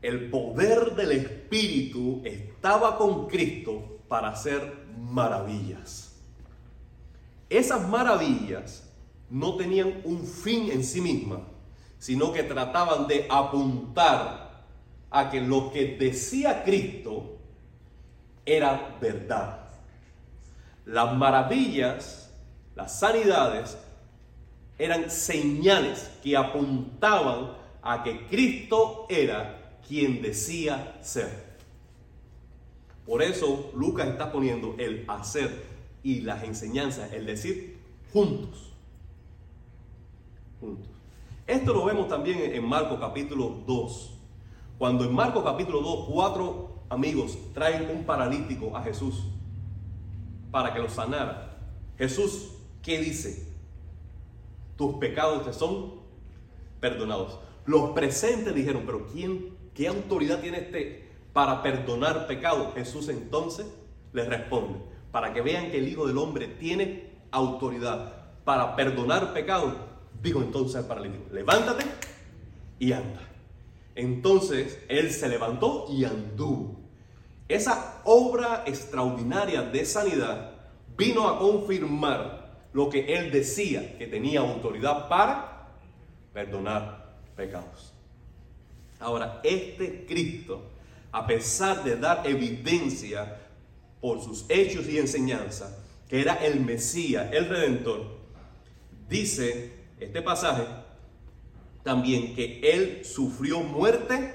el 0.00 0.30
poder 0.30 0.96
del 0.96 1.12
Espíritu 1.12 2.22
estaba 2.24 2.98
con 2.98 3.28
Cristo 3.28 3.91
para 4.12 4.28
hacer 4.28 4.84
maravillas. 4.98 6.12
Esas 7.48 7.88
maravillas 7.88 8.86
no 9.30 9.56
tenían 9.56 10.02
un 10.04 10.26
fin 10.26 10.70
en 10.70 10.84
sí 10.84 11.00
mismas, 11.00 11.40
sino 11.98 12.30
que 12.30 12.42
trataban 12.42 13.06
de 13.06 13.26
apuntar 13.30 14.66
a 15.10 15.30
que 15.30 15.40
lo 15.40 15.72
que 15.72 15.96
decía 15.96 16.62
Cristo 16.62 17.38
era 18.44 18.98
verdad. 19.00 19.70
Las 20.84 21.16
maravillas, 21.16 22.30
las 22.74 22.98
sanidades, 23.00 23.78
eran 24.76 25.10
señales 25.10 26.10
que 26.22 26.36
apuntaban 26.36 27.56
a 27.80 28.02
que 28.02 28.26
Cristo 28.26 29.06
era 29.08 29.78
quien 29.88 30.20
decía 30.20 30.98
ser. 31.00 31.51
Por 33.06 33.22
eso 33.22 33.70
Lucas 33.74 34.08
está 34.08 34.30
poniendo 34.30 34.74
el 34.78 35.04
hacer 35.08 35.64
y 36.02 36.20
las 36.20 36.44
enseñanzas, 36.44 37.12
el 37.12 37.26
decir, 37.26 37.78
juntos. 38.12 38.72
Juntos. 40.60 40.88
Esto 41.46 41.72
lo 41.72 41.84
vemos 41.84 42.08
también 42.08 42.54
en 42.54 42.64
Marcos 42.64 42.98
capítulo 43.00 43.62
2. 43.66 44.18
Cuando 44.78 45.04
en 45.04 45.14
Marcos 45.14 45.44
capítulo 45.44 45.80
2, 45.80 46.08
cuatro 46.10 46.82
amigos 46.88 47.38
traen 47.54 47.90
un 47.90 48.04
paralítico 48.04 48.76
a 48.76 48.82
Jesús 48.82 49.24
para 50.50 50.72
que 50.72 50.78
lo 50.78 50.88
sanara. 50.88 51.58
Jesús, 51.98 52.52
¿qué 52.82 52.98
dice? 52.98 53.52
tus 54.82 54.96
pecados 54.96 55.44
te 55.44 55.52
son 55.52 55.92
perdonados. 56.80 57.38
Los 57.66 57.90
presentes 57.90 58.52
dijeron, 58.52 58.82
pero 58.84 59.06
¿quién, 59.06 59.56
qué 59.74 59.86
autoridad 59.86 60.40
tiene 60.40 60.58
este 60.58 61.01
para 61.32 61.62
perdonar 61.62 62.26
pecados? 62.26 62.74
Jesús 62.74 63.08
entonces 63.08 63.66
les 64.12 64.28
responde, 64.28 64.78
para 65.10 65.32
que 65.32 65.40
vean 65.40 65.70
que 65.70 65.78
el 65.78 65.88
Hijo 65.88 66.06
del 66.06 66.18
Hombre 66.18 66.46
tiene 66.48 67.10
autoridad 67.30 68.12
para 68.44 68.76
perdonar 68.76 69.32
pecados. 69.32 69.74
Dijo 70.22 70.40
entonces 70.40 70.76
al 70.76 70.86
paralítico, 70.86 71.24
levántate 71.32 71.84
y 72.78 72.92
anda. 72.92 73.20
Entonces 73.94 74.78
él 74.88 75.10
se 75.10 75.28
levantó 75.28 75.86
y 75.90 76.04
anduvo. 76.04 76.80
esa 77.48 78.00
obra 78.04 78.64
extraordinaria 78.66 79.62
de 79.62 79.84
sanidad 79.84 80.52
vino 80.96 81.28
a 81.28 81.38
confirmar 81.38 82.42
lo 82.72 82.88
que 82.88 83.14
él 83.14 83.30
decía, 83.30 83.98
que 83.98 84.06
tenía 84.06 84.40
autoridad 84.40 85.08
para 85.08 85.68
perdonar 86.32 87.16
pecados. 87.36 87.92
Ahora, 88.98 89.40
este 89.44 90.06
Cristo, 90.06 90.62
a 91.12 91.26
pesar 91.26 91.84
de 91.84 91.96
dar 91.96 92.26
evidencia 92.26 93.38
por 94.00 94.22
sus 94.22 94.46
hechos 94.48 94.88
y 94.88 94.98
enseñanzas, 94.98 95.78
que 96.08 96.20
era 96.20 96.34
el 96.34 96.60
Mesías, 96.60 97.30
el 97.32 97.48
Redentor, 97.48 98.18
dice 99.08 99.72
este 100.00 100.22
pasaje 100.22 100.64
también 101.82 102.34
que 102.34 102.60
él 102.62 103.04
sufrió 103.04 103.60
muerte, 103.60 104.34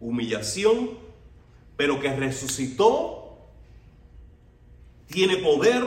humillación, 0.00 0.98
pero 1.76 2.00
que 2.00 2.14
resucitó, 2.14 3.48
tiene 5.06 5.38
poder 5.38 5.84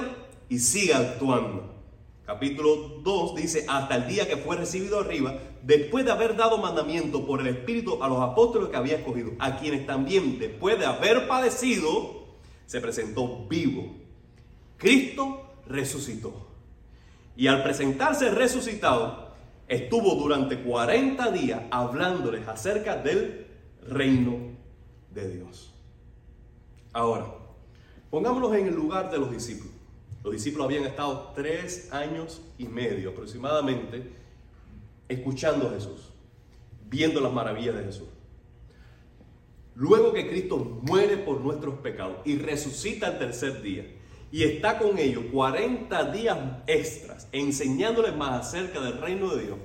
y 0.50 0.60
sigue 0.60 0.94
actuando. 0.94 1.71
Capítulo 2.32 3.02
2 3.04 3.36
dice, 3.36 3.66
hasta 3.68 3.98
el 3.98 4.08
día 4.08 4.26
que 4.26 4.38
fue 4.38 4.56
recibido 4.56 5.02
arriba, 5.02 5.38
después 5.64 6.06
de 6.06 6.12
haber 6.12 6.38
dado 6.38 6.58
mandamiento 6.60 7.28
por 7.28 7.42
el 7.42 7.48
Espíritu 7.48 8.02
a 8.02 8.08
los 8.08 8.22
apóstoles 8.22 8.70
que 8.70 8.78
había 8.78 8.96
escogido, 8.96 9.34
a 9.38 9.58
quienes 9.58 9.86
también, 9.86 10.40
después 10.40 10.80
de 10.80 10.86
haber 10.86 11.28
padecido, 11.28 12.24
se 12.68 12.80
presentó 12.80 13.46
vivo. 13.50 13.98
Cristo 14.78 15.42
resucitó. 15.68 16.48
Y 17.36 17.48
al 17.48 17.64
presentarse 17.64 18.32
resucitado, 18.32 19.34
estuvo 19.68 20.16
durante 20.16 20.64
40 20.64 21.32
días 21.32 21.64
hablándoles 21.70 22.48
acerca 22.48 22.96
del 22.96 23.46
reino 23.86 24.38
de 25.10 25.36
Dios. 25.36 25.74
Ahora, 26.94 27.26
pongámonos 28.10 28.56
en 28.56 28.68
el 28.68 28.74
lugar 28.74 29.12
de 29.12 29.18
los 29.18 29.30
discípulos. 29.30 29.71
Los 30.24 30.34
discípulos 30.34 30.66
habían 30.66 30.86
estado 30.86 31.32
tres 31.34 31.92
años 31.92 32.42
y 32.58 32.66
medio 32.66 33.10
aproximadamente 33.10 34.12
escuchando 35.10 35.68
a 35.68 35.72
Jesús, 35.72 36.10
viendo 36.90 37.20
las 37.20 37.34
maravillas 37.34 37.76
de 37.76 37.84
Jesús. 37.84 38.08
Luego 39.76 40.14
que 40.14 40.30
Cristo 40.30 40.58
muere 40.84 41.18
por 41.18 41.42
nuestros 41.42 41.80
pecados 41.80 42.18
y 42.24 42.38
resucita 42.38 43.08
el 43.08 43.18
tercer 43.18 43.62
día, 43.62 43.86
y 44.32 44.44
está 44.44 44.78
con 44.78 44.98
ellos 44.98 45.26
40 45.32 46.12
días 46.12 46.38
extras 46.68 47.28
enseñándoles 47.32 48.16
más 48.16 48.48
acerca 48.48 48.80
del 48.80 49.00
reino 49.00 49.36
de 49.36 49.46
Dios, 49.46 49.58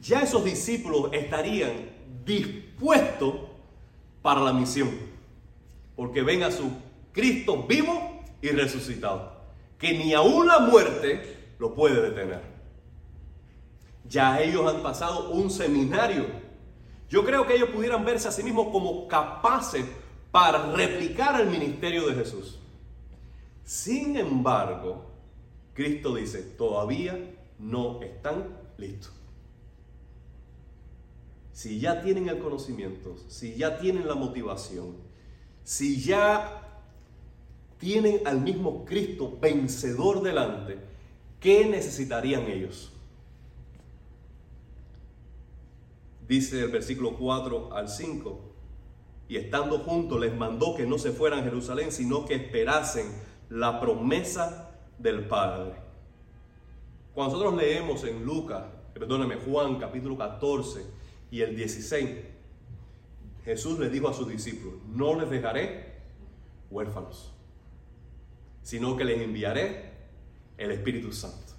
ya 0.00 0.22
esos 0.22 0.44
discípulos 0.44 1.10
estarían 1.12 1.72
dispuestos 2.24 3.34
para 4.20 4.40
la 4.40 4.52
misión, 4.52 4.90
porque 5.94 6.22
ven 6.22 6.42
a 6.42 6.50
su 6.50 6.70
Cristo 7.12 7.64
vivo 7.66 8.11
y 8.42 8.48
resucitado, 8.48 9.32
que 9.78 9.96
ni 9.96 10.12
aún 10.12 10.46
la 10.46 10.58
muerte 10.58 11.54
lo 11.58 11.74
puede 11.74 12.02
detener. 12.02 12.42
Ya 14.08 14.40
ellos 14.40 14.72
han 14.72 14.82
pasado 14.82 15.30
un 15.30 15.50
seminario. 15.50 16.26
Yo 17.08 17.24
creo 17.24 17.46
que 17.46 17.54
ellos 17.54 17.70
pudieran 17.70 18.04
verse 18.04 18.28
a 18.28 18.32
sí 18.32 18.42
mismos 18.42 18.68
como 18.72 19.06
capaces 19.06 19.86
para 20.30 20.72
replicar 20.72 21.40
el 21.40 21.48
ministerio 21.48 22.06
de 22.06 22.14
Jesús. 22.14 22.58
Sin 23.64 24.16
embargo, 24.16 25.10
Cristo 25.72 26.14
dice, 26.16 26.42
todavía 26.42 27.16
no 27.58 28.02
están 28.02 28.58
listos. 28.76 29.12
Si 31.52 31.78
ya 31.78 32.02
tienen 32.02 32.28
el 32.28 32.38
conocimiento, 32.38 33.16
si 33.28 33.54
ya 33.54 33.78
tienen 33.78 34.08
la 34.08 34.14
motivación, 34.14 34.96
si 35.62 36.02
ya 36.02 36.61
tienen 37.82 38.20
al 38.26 38.40
mismo 38.40 38.84
Cristo 38.84 39.36
vencedor 39.40 40.22
delante, 40.22 40.78
¿qué 41.40 41.64
necesitarían 41.64 42.46
ellos? 42.46 42.92
Dice 46.28 46.60
el 46.60 46.70
versículo 46.70 47.16
4 47.16 47.74
al 47.74 47.88
5, 47.88 48.38
y 49.28 49.36
estando 49.36 49.80
juntos 49.80 50.20
les 50.20 50.32
mandó 50.32 50.76
que 50.76 50.86
no 50.86 50.96
se 50.96 51.10
fueran 51.10 51.40
a 51.40 51.42
Jerusalén, 51.42 51.90
sino 51.90 52.24
que 52.24 52.36
esperasen 52.36 53.06
la 53.50 53.80
promesa 53.80 54.70
del 54.96 55.26
Padre. 55.26 55.72
Cuando 57.12 57.36
nosotros 57.36 57.60
leemos 57.60 58.04
en 58.04 58.24
Lucas, 58.24 58.62
perdóneme, 58.94 59.38
Juan 59.38 59.80
capítulo 59.80 60.16
14 60.16 60.86
y 61.32 61.40
el 61.40 61.56
16, 61.56 62.10
Jesús 63.44 63.80
le 63.80 63.90
dijo 63.90 64.08
a 64.08 64.14
sus 64.14 64.28
discípulos, 64.28 64.74
no 64.86 65.18
les 65.18 65.28
dejaré 65.28 65.94
huérfanos, 66.70 67.32
sino 68.62 68.96
que 68.96 69.04
les 69.04 69.20
enviaré 69.20 69.92
el 70.58 70.70
Espíritu 70.70 71.12
Santo. 71.12 71.52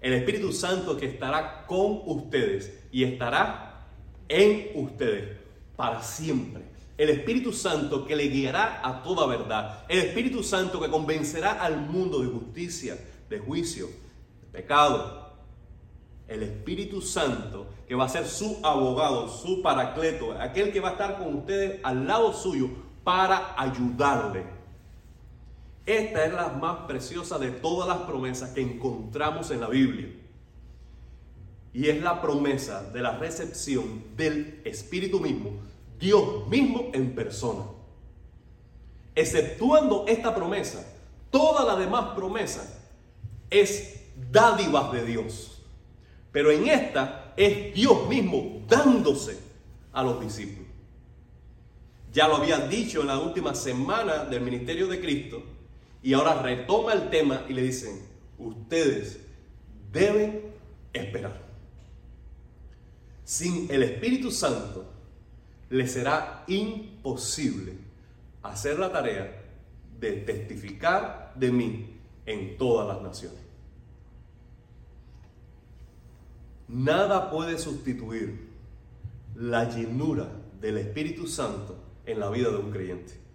El 0.00 0.12
Espíritu 0.12 0.52
Santo 0.52 0.96
que 0.96 1.06
estará 1.06 1.64
con 1.66 2.02
ustedes 2.04 2.72
y 2.92 3.04
estará 3.04 3.86
en 4.28 4.70
ustedes 4.74 5.38
para 5.76 6.02
siempre 6.02 6.76
el 6.98 7.10
Espíritu 7.10 7.52
Santo 7.52 8.06
que 8.06 8.16
le 8.16 8.28
guiará 8.28 8.80
a 8.82 9.02
toda 9.02 9.26
verdad. 9.26 9.84
El 9.88 9.98
Espíritu 9.98 10.42
Santo 10.42 10.80
que 10.80 10.88
convencerá 10.88 11.62
al 11.62 11.78
mundo 11.78 12.20
de 12.20 12.28
justicia, 12.28 12.96
de 13.28 13.38
juicio, 13.38 13.86
de 14.40 14.46
pecado. 14.50 15.34
El 16.26 16.42
Espíritu 16.42 17.02
Santo 17.02 17.66
que 17.86 17.94
va 17.94 18.06
a 18.06 18.08
ser 18.08 18.26
su 18.26 18.58
abogado, 18.62 19.28
su 19.28 19.60
paracleto, 19.62 20.32
aquel 20.40 20.72
que 20.72 20.80
va 20.80 20.88
a 20.88 20.92
estar 20.92 21.18
con 21.18 21.34
ustedes 21.36 21.80
al 21.82 22.06
lado 22.06 22.32
suyo 22.32 22.70
para 23.04 23.54
ayudarle. 23.60 24.55
Esta 25.86 26.24
es 26.24 26.32
la 26.34 26.48
más 26.48 26.78
preciosa 26.88 27.38
de 27.38 27.52
todas 27.52 27.88
las 27.88 28.06
promesas 28.08 28.50
que 28.50 28.60
encontramos 28.60 29.52
en 29.52 29.60
la 29.60 29.68
Biblia. 29.68 30.08
Y 31.72 31.88
es 31.88 32.02
la 32.02 32.20
promesa 32.20 32.82
de 32.82 33.00
la 33.00 33.16
recepción 33.16 34.02
del 34.16 34.60
Espíritu 34.64 35.20
mismo 35.20 35.52
Dios 35.98 36.46
mismo 36.48 36.90
en 36.92 37.14
persona. 37.14 37.64
Exceptuando 39.14 40.04
esta 40.08 40.34
promesa, 40.34 40.84
toda 41.30 41.64
la 41.64 41.80
demás 41.80 42.14
promesa 42.14 42.82
es 43.48 44.02
dádivas 44.30 44.92
de 44.92 45.06
Dios. 45.06 45.62
Pero 46.32 46.50
en 46.50 46.68
esta 46.68 47.32
es 47.36 47.72
Dios 47.74 48.08
mismo 48.08 48.62
dándose 48.68 49.38
a 49.92 50.02
los 50.02 50.20
discípulos. 50.20 50.68
Ya 52.12 52.28
lo 52.28 52.36
había 52.36 52.58
dicho 52.58 53.00
en 53.00 53.06
la 53.06 53.18
última 53.18 53.54
semana 53.54 54.24
del 54.24 54.40
ministerio 54.42 54.86
de 54.88 55.00
Cristo 55.00 55.55
y 56.06 56.14
ahora 56.14 56.40
retoma 56.40 56.92
el 56.92 57.10
tema 57.10 57.44
y 57.48 57.52
le 57.52 57.62
dicen, 57.62 58.00
ustedes 58.38 59.18
deben 59.90 60.40
esperar. 60.92 61.42
Sin 63.24 63.68
el 63.72 63.82
Espíritu 63.82 64.30
Santo 64.30 64.84
le 65.68 65.88
será 65.88 66.44
imposible 66.46 67.76
hacer 68.44 68.78
la 68.78 68.92
tarea 68.92 69.42
de 69.98 70.12
testificar 70.12 71.32
de 71.34 71.50
mí 71.50 71.98
en 72.24 72.56
todas 72.56 72.86
las 72.86 73.02
naciones. 73.02 73.40
Nada 76.68 77.32
puede 77.32 77.58
sustituir 77.58 78.48
la 79.34 79.68
llenura 79.68 80.30
del 80.60 80.78
Espíritu 80.78 81.26
Santo 81.26 81.76
en 82.04 82.20
la 82.20 82.30
vida 82.30 82.50
de 82.50 82.58
un 82.58 82.70
creyente. 82.70 83.25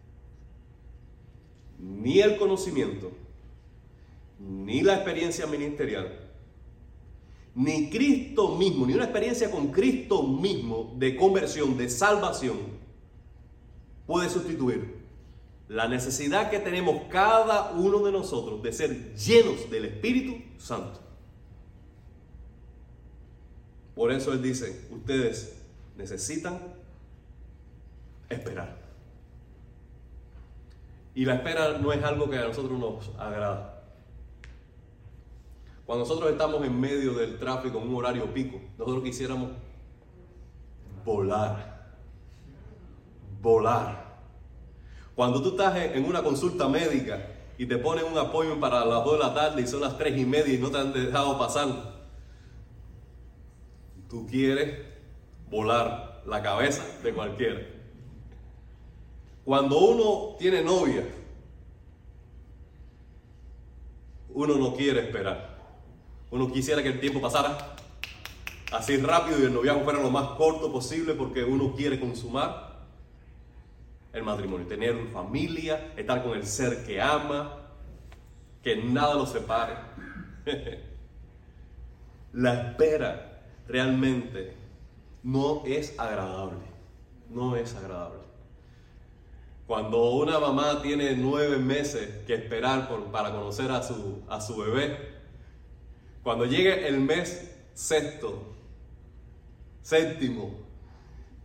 Ni 1.82 2.20
el 2.20 2.38
conocimiento, 2.38 3.12
ni 4.40 4.82
la 4.82 4.96
experiencia 4.96 5.46
ministerial, 5.48 6.20
ni 7.56 7.90
Cristo 7.90 8.56
mismo, 8.56 8.86
ni 8.86 8.94
una 8.94 9.04
experiencia 9.04 9.52
con 9.52 9.72
Cristo 9.72 10.24
mismo 10.24 10.94
de 10.98 11.16
conversión, 11.16 11.78
de 11.78 11.90
salvación, 11.90 12.58
puede 14.08 14.30
sustituir 14.30 15.02
la 15.68 15.88
necesidad 15.88 16.50
que 16.50 16.60
tenemos 16.60 17.04
cada 17.10 17.72
uno 17.72 18.00
de 18.04 18.12
nosotros 18.12 18.62
de 18.62 18.74
ser 18.74 19.16
llenos 19.16 19.70
del 19.70 19.86
Espíritu 19.86 20.38
Santo. 20.58 21.00
Por 23.96 24.12
eso 24.12 24.34
Él 24.34 24.42
dice, 24.42 24.88
ustedes 24.92 25.58
necesitan 25.98 26.60
esperar. 28.30 28.81
Y 31.14 31.26
la 31.26 31.36
espera 31.36 31.78
no 31.78 31.92
es 31.92 32.04
algo 32.04 32.30
que 32.30 32.38
a 32.38 32.48
nosotros 32.48 32.80
nos 32.80 33.10
agrada. 33.20 33.84
Cuando 35.86 36.06
nosotros 36.06 36.32
estamos 36.32 36.64
en 36.66 36.80
medio 36.80 37.14
del 37.14 37.38
tráfico 37.38 37.80
en 37.80 37.90
un 37.90 37.96
horario 37.96 38.34
pico, 38.34 38.62
nosotros 38.78 39.04
quisiéramos 39.04 39.52
volar. 41.04 41.96
Volar. 43.42 44.20
Cuando 45.16 45.42
tú 45.42 45.50
estás 45.50 45.76
en 45.76 46.06
una 46.06 46.24
consulta 46.24 46.70
médica 46.70 47.28
y 47.58 47.66
te 47.66 47.78
ponen 47.78 48.06
un 48.06 48.18
apoyo 48.18 48.60
para 48.60 48.86
las 48.86 49.04
2 49.04 49.14
de 49.14 49.20
la 49.20 49.34
tarde 49.34 49.62
y 49.62 49.68
son 49.68 49.82
las 49.82 49.98
3 49.98 50.18
y 50.18 50.26
media 50.26 50.54
y 50.54 50.58
no 50.58 50.72
te 50.72 50.78
han 50.78 50.94
dejado 50.94 51.38
pasar, 51.38 51.68
tú 54.10 54.26
quieres 54.26 54.80
volar 55.50 56.24
la 56.26 56.42
cabeza 56.42 56.84
de 57.04 57.14
cualquiera. 57.14 57.60
Cuando 59.44 59.80
uno 59.80 60.36
tiene 60.38 60.62
novia, 60.62 61.04
uno 64.30 64.56
no 64.56 64.74
quiere 64.76 65.02
esperar. 65.02 65.58
Uno 66.30 66.52
quisiera 66.52 66.82
que 66.82 66.90
el 66.90 67.00
tiempo 67.00 67.20
pasara 67.20 67.76
así 68.72 68.98
rápido 68.98 69.40
y 69.40 69.44
el 69.44 69.54
noviazgo 69.54 69.84
fuera 69.84 70.02
lo 70.02 70.10
más 70.10 70.30
corto 70.38 70.72
posible 70.72 71.14
porque 71.14 71.44
uno 71.44 71.74
quiere 71.76 72.00
consumar 72.00 72.72
el 74.14 74.24
matrimonio, 74.24 74.68
tener 74.68 75.08
familia, 75.08 75.94
estar 75.98 76.24
con 76.24 76.38
el 76.38 76.46
ser 76.46 76.86
que 76.86 77.02
ama, 77.02 77.58
que 78.62 78.76
nada 78.78 79.16
lo 79.16 79.26
separe. 79.26 79.76
La 82.34 82.70
espera 82.70 83.44
realmente 83.68 84.56
no 85.24 85.64
es 85.66 85.98
agradable, 86.00 86.60
no 87.30 87.56
es 87.56 87.76
agradable. 87.76 88.31
Cuando 89.72 90.12
una 90.12 90.38
mamá 90.38 90.82
tiene 90.82 91.16
nueve 91.16 91.58
meses 91.58 92.26
que 92.28 92.34
esperar 92.34 92.90
para 93.10 93.32
conocer 93.32 93.72
a 93.72 93.82
su, 93.82 94.22
a 94.28 94.42
su 94.42 94.58
bebé, 94.58 94.98
cuando 96.24 96.46
llegue 96.46 96.90
el 96.90 97.00
mes 97.00 97.50
sexto, 97.74 98.54
séptimo, 99.82 100.60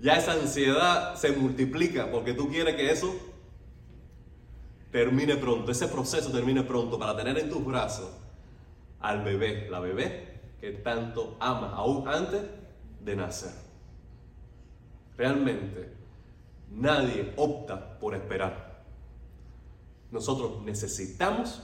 ya 0.01 0.17
esa 0.17 0.33
ansiedad 0.33 1.15
se 1.15 1.31
multiplica 1.31 2.11
porque 2.11 2.33
tú 2.33 2.49
quieres 2.49 2.75
que 2.75 2.91
eso 2.91 3.15
termine 4.91 5.37
pronto, 5.37 5.71
ese 5.71 5.87
proceso 5.87 6.33
termine 6.33 6.65
pronto 6.65 6.99
para 6.99 7.17
tener 7.17 7.39
en 7.39 7.49
tus 7.49 7.65
brazos 7.65 8.11
al 8.99 9.23
bebé, 9.23 9.69
la 9.71 9.79
bebé 9.79 10.41
que 10.61 10.73
tanto 10.73 11.37
amas 11.39 11.75
aún 11.75 12.09
antes 12.09 12.43
de 13.05 13.15
nacer. 13.15 13.53
Realmente 15.17 15.95
Nadie 16.71 17.33
opta 17.37 17.99
por 17.99 18.15
esperar. 18.15 18.85
Nosotros 20.11 20.63
necesitamos 20.63 21.63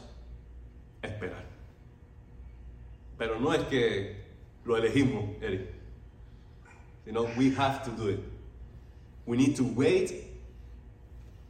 esperar. 1.02 1.44
Pero 3.18 3.38
no 3.38 3.52
es 3.52 3.62
que 3.64 4.24
lo 4.64 4.76
elegimos, 4.76 5.24
Eric. 5.40 5.70
Sino 7.04 7.22
we 7.36 7.54
have 7.56 7.84
to 7.84 7.90
do 7.90 8.10
it. 8.10 8.20
We 9.26 9.36
need 9.36 9.56
to 9.56 9.64
wait 9.64 10.32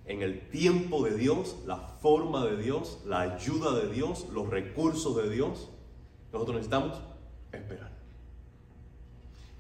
en 0.04 0.22
el 0.22 0.48
tiempo 0.50 1.04
de 1.04 1.16
Dios, 1.16 1.56
la 1.66 1.76
forma 1.76 2.44
de 2.44 2.56
Dios, 2.56 3.00
la 3.06 3.20
ayuda 3.20 3.80
de 3.80 3.92
Dios, 3.92 4.26
los 4.32 4.48
recursos 4.50 5.16
de 5.16 5.30
Dios. 5.30 5.70
Nosotros 6.32 6.56
necesitamos 6.56 7.00
esperar. 7.52 7.91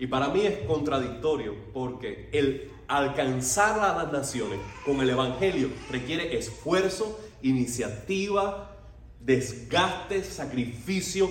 Y 0.02 0.08
para 0.08 0.30
mí 0.30 0.40
es 0.40 0.66
contradictorio 0.66 1.54
porque 1.72 2.28
el 2.32 2.72
alcanzar 2.88 3.78
a 3.78 3.96
las 4.02 4.12
naciones 4.12 4.58
con 4.84 5.00
el 5.00 5.08
Evangelio 5.08 5.68
requiere 5.92 6.36
esfuerzo, 6.36 7.20
iniciativa, 7.40 8.74
desgaste, 9.20 10.24
sacrificio, 10.24 11.30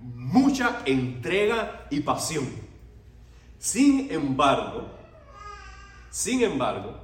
mucha 0.00 0.82
entrega 0.86 1.88
y 1.90 1.98
pasión. 1.98 2.46
Sin 3.58 4.08
embargo, 4.12 4.86
sin 6.10 6.44
embargo, 6.44 6.94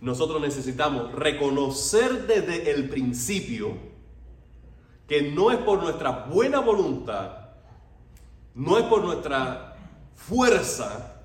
nosotros 0.00 0.40
necesitamos 0.40 1.12
reconocer 1.12 2.26
desde 2.26 2.72
el 2.72 2.88
principio 2.88 3.76
que 5.06 5.30
no 5.30 5.52
es 5.52 5.58
por 5.58 5.80
nuestra 5.80 6.24
buena 6.24 6.58
voluntad, 6.58 7.50
no 8.56 8.78
es 8.78 8.84
por 8.86 9.04
nuestra 9.04 9.71
fuerza, 10.14 11.22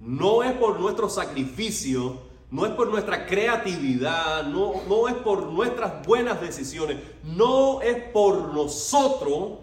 no 0.00 0.42
es 0.42 0.52
por 0.52 0.80
nuestro 0.80 1.08
sacrificio, 1.08 2.20
no 2.50 2.66
es 2.66 2.72
por 2.72 2.88
nuestra 2.88 3.26
creatividad, 3.26 4.44
no, 4.44 4.82
no 4.88 5.08
es 5.08 5.14
por 5.14 5.46
nuestras 5.46 6.06
buenas 6.06 6.40
decisiones, 6.40 6.98
no 7.24 7.80
es 7.80 7.96
por 8.12 8.52
nosotros 8.52 9.58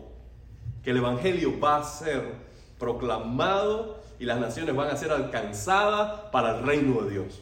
que 0.84 0.92
el 0.92 0.98
Evangelio 0.98 1.60
va 1.60 1.78
a 1.78 1.84
ser 1.84 2.34
proclamado 2.80 4.00
y 4.20 4.26
las 4.26 4.40
naciones 4.40 4.76
van 4.76 4.90
a 4.90 4.98
ser 4.98 5.12
alcanzadas 5.12 6.22
para 6.32 6.58
el 6.58 6.66
reino 6.66 7.02
de 7.02 7.12
Dios. 7.12 7.42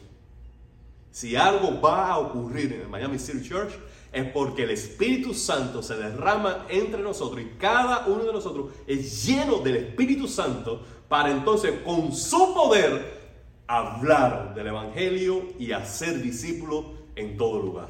Si 1.10 1.34
algo 1.34 1.80
va 1.80 2.08
a 2.08 2.18
ocurrir 2.18 2.72
en 2.74 2.82
el 2.82 2.88
Miami 2.88 3.18
City 3.18 3.48
Church 3.48 3.72
es 4.12 4.30
porque 4.30 4.64
el 4.64 4.70
Espíritu 4.70 5.34
Santo 5.34 5.82
se 5.82 5.96
derrama 5.96 6.66
entre 6.68 7.02
nosotros 7.02 7.42
y 7.42 7.58
cada 7.58 8.06
uno 8.06 8.24
de 8.24 8.32
nosotros 8.32 8.72
es 8.86 9.26
lleno 9.26 9.58
del 9.58 9.76
Espíritu 9.76 10.26
Santo 10.26 10.82
para 11.08 11.30
entonces 11.30 11.80
con 11.84 12.12
su 12.12 12.54
poder 12.54 13.18
hablar 13.66 14.54
del 14.54 14.68
Evangelio 14.68 15.42
y 15.58 15.72
hacer 15.72 16.22
discípulos 16.22 16.86
en 17.16 17.36
todo 17.36 17.60
lugar. 17.60 17.88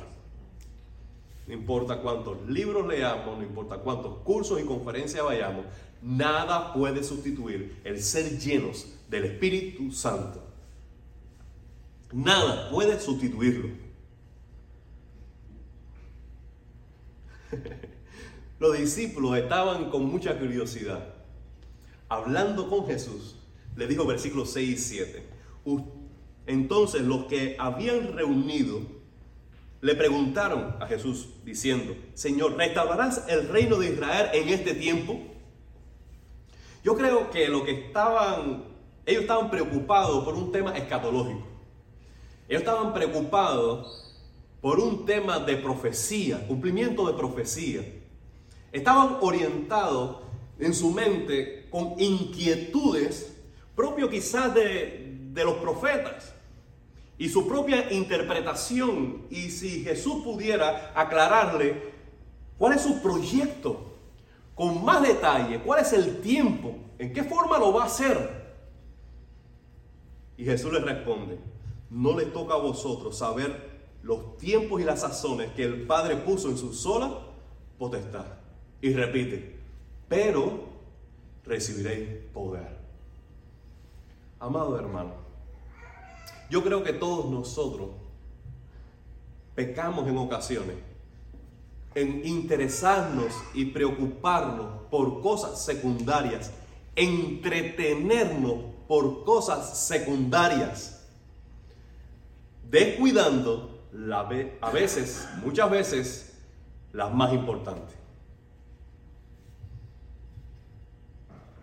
No 1.47 1.55
importa 1.55 2.01
cuántos 2.01 2.47
libros 2.47 2.87
leamos, 2.87 3.39
no 3.39 3.43
importa 3.43 3.79
cuántos 3.79 4.19
cursos 4.19 4.61
y 4.61 4.65
conferencias 4.65 5.25
vayamos, 5.25 5.65
nada 6.03 6.75
puede 6.75 7.03
sustituir 7.03 7.81
el 7.85 8.03
ser 8.03 8.39
llenos 8.39 8.87
del 9.09 9.25
Espíritu 9.25 9.91
Santo. 9.91 10.43
Nada 12.13 12.69
puede 12.71 12.99
sustituirlo. 13.01 13.88
Los 18.59 18.77
discípulos 18.77 19.37
estaban 19.39 19.91
con 19.91 20.05
mucha 20.05 20.39
curiosidad 20.39 21.19
hablando 22.09 22.69
con 22.69 22.87
Jesús, 22.87 23.37
le 23.77 23.87
dijo 23.87 24.05
versículos 24.07 24.51
6 24.53 24.69
y 24.69 24.77
7. 24.77 25.29
Entonces 26.47 27.03
los 27.03 27.27
que 27.27 27.57
habían 27.59 28.15
reunido 28.15 28.81
le 29.81 29.95
preguntaron 29.95 30.77
a 30.81 30.87
Jesús 30.87 31.29
diciendo, 31.45 31.95
Señor, 32.15 32.57
¿restaurarás 32.57 33.25
el 33.29 33.49
reino 33.49 33.77
de 33.77 33.93
Israel 33.93 34.31
en 34.33 34.49
este 34.49 34.75
tiempo? 34.75 35.21
Yo 36.83 36.97
creo 36.97 37.31
que 37.31 37.49
lo 37.49 37.65
que 37.65 37.87
estaban, 37.87 38.65
ellos 39.05 39.23
estaban 39.23 39.51
preocupados 39.51 40.25
por 40.25 40.35
un 40.35 40.51
tema 40.51 40.77
escatológico. 40.77 41.47
Ellos 42.49 42.63
estaban 42.63 42.95
preocupados 42.95 44.08
por 44.61 44.81
un 44.81 45.07
tema 45.07 45.39
de 45.39 45.57
profecía, 45.57 46.47
cumplimiento 46.47 47.07
de 47.07 47.17
profecía. 47.17 47.83
Estaban 48.73 49.19
orientados 49.21 50.23
en 50.59 50.75
su 50.75 50.91
mente 50.91 51.69
con 51.71 51.95
inquietudes 51.99 53.35
propio 53.75 54.11
quizás 54.11 54.53
de, 54.55 55.19
de 55.33 55.45
los 55.45 55.55
profetas 55.55 56.35
y 57.17 57.29
su 57.29 57.47
propia 57.47 57.93
interpretación. 57.93 59.27
Y 59.31 59.51
si 59.51 59.85
Jesús 59.85 60.25
pudiera 60.25 60.93
aclararle 60.95 61.93
cuál 62.59 62.75
es 62.75 62.83
su 62.83 63.01
proyecto 63.01 63.95
con 64.55 64.85
más 64.85 65.03
detalle, 65.03 65.61
cuál 65.61 65.81
es 65.81 65.93
el 65.93 66.21
tiempo, 66.21 66.75
en 66.99 67.13
qué 67.13 67.23
forma 67.23 67.59
lo 67.59 67.73
va 67.73 67.85
a 67.85 67.87
hacer. 67.87 68.49
Y 70.37 70.45
Jesús 70.45 70.73
le 70.73 70.81
responde, 70.81 71.39
no 71.91 72.19
le 72.19 72.27
toca 72.27 72.55
a 72.55 72.59
vosotros 72.59 73.17
saber 73.17 73.78
los 74.03 74.37
tiempos 74.39 74.81
y 74.81 74.85
las 74.85 75.01
sazones 75.01 75.53
que 75.53 75.65
el 75.65 75.87
Padre 75.87 76.17
puso 76.17 76.49
en 76.49 76.59
su 76.59 76.73
sola 76.73 77.19
potestad. 77.79 78.27
Y 78.81 78.93
repite, 78.93 79.59
pero 80.09 80.69
recibiréis 81.45 82.09
poder. 82.33 82.79
Amado 84.41 84.79
hermano, 84.79 85.15
yo 86.49 86.63
creo 86.63 86.85
que 86.85 86.93
todos 86.93 87.31
nosotros 87.31 87.91
pecamos 89.55 90.07
en 90.07 90.17
ocasiones 90.17 90.77
en 91.95 92.25
interesarnos 92.25 93.33
y 93.55 93.67
preocuparnos 93.67 94.83
por 94.91 95.21
cosas 95.21 95.65
secundarias, 95.65 96.53
entretenernos 96.95 98.55
por 98.87 99.25
cosas 99.25 99.87
secundarias, 99.87 101.05
descuidando 102.71 103.78
a 104.13 104.71
veces, 104.71 105.29
muchas 105.43 105.71
veces, 105.71 106.39
las 106.93 107.13
más 107.13 107.33
importantes. 107.33 107.99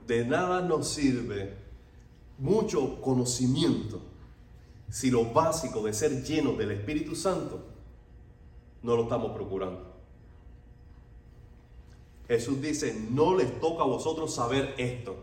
de 0.08 0.26
nada 0.26 0.62
nos 0.62 0.88
sirve 0.88 1.54
mucho 2.38 3.02
conocimiento 3.02 4.02
si 4.90 5.10
lo 5.10 5.26
básico 5.26 5.82
de 5.82 5.94
ser 5.94 6.24
lleno 6.24 6.54
del 6.54 6.72
Espíritu 6.72 7.16
Santo 7.16 7.64
no 8.84 8.96
lo 8.96 9.04
estamos 9.04 9.32
procurando. 9.32 9.94
Jesús 12.28 12.62
dice, 12.62 12.96
no 13.12 13.36
les 13.36 13.60
toca 13.60 13.84
a 13.84 13.88
vosotros 13.88 14.34
saber 14.34 14.76
esto. 14.78 15.16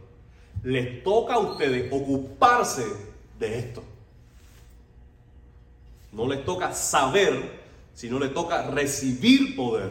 Les 0.62 1.02
toca 1.02 1.34
a 1.34 1.38
ustedes 1.38 1.92
ocuparse 1.92 2.84
de 3.38 3.58
esto. 3.58 3.82
No 6.12 6.28
les 6.28 6.44
toca 6.44 6.72
saber, 6.72 7.60
sino 7.94 8.18
les 8.18 8.32
toca 8.32 8.70
recibir 8.70 9.56
poder. 9.56 9.90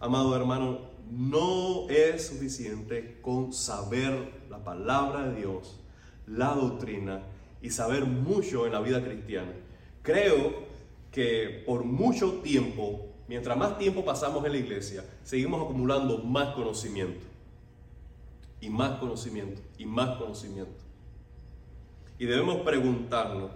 Amado 0.00 0.34
hermano, 0.34 0.78
no 1.10 1.88
es 1.90 2.28
suficiente 2.28 3.18
con 3.20 3.52
saber 3.52 4.32
la 4.48 4.64
palabra 4.64 5.28
de 5.28 5.40
Dios, 5.40 5.78
la 6.26 6.54
doctrina 6.54 7.22
y 7.60 7.70
saber 7.70 8.06
mucho 8.06 8.66
en 8.66 8.72
la 8.72 8.80
vida 8.80 9.04
cristiana. 9.04 9.52
Creo 10.02 10.70
que 11.12 11.62
por 11.66 11.84
mucho 11.84 12.34
tiempo, 12.40 13.06
mientras 13.28 13.56
más 13.56 13.76
tiempo 13.76 14.04
pasamos 14.04 14.44
en 14.46 14.52
la 14.52 14.58
iglesia, 14.58 15.04
seguimos 15.24 15.62
acumulando 15.62 16.18
más 16.18 16.54
conocimiento. 16.54 17.26
Y 18.62 18.68
más 18.68 18.98
conocimiento, 18.98 19.60
y 19.78 19.86
más 19.86 20.16
conocimiento. 20.18 20.79
Y 22.20 22.26
debemos 22.26 22.56
preguntarnos, 22.58 23.50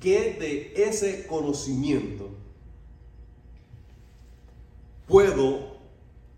¿qué 0.00 0.34
de 0.40 0.72
ese 0.82 1.26
conocimiento 1.26 2.30
puedo 5.06 5.76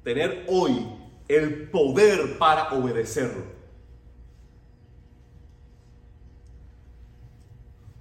tener 0.02 0.44
hoy 0.48 0.84
el 1.28 1.70
poder 1.70 2.38
para 2.38 2.72
obedecerlo? 2.72 3.44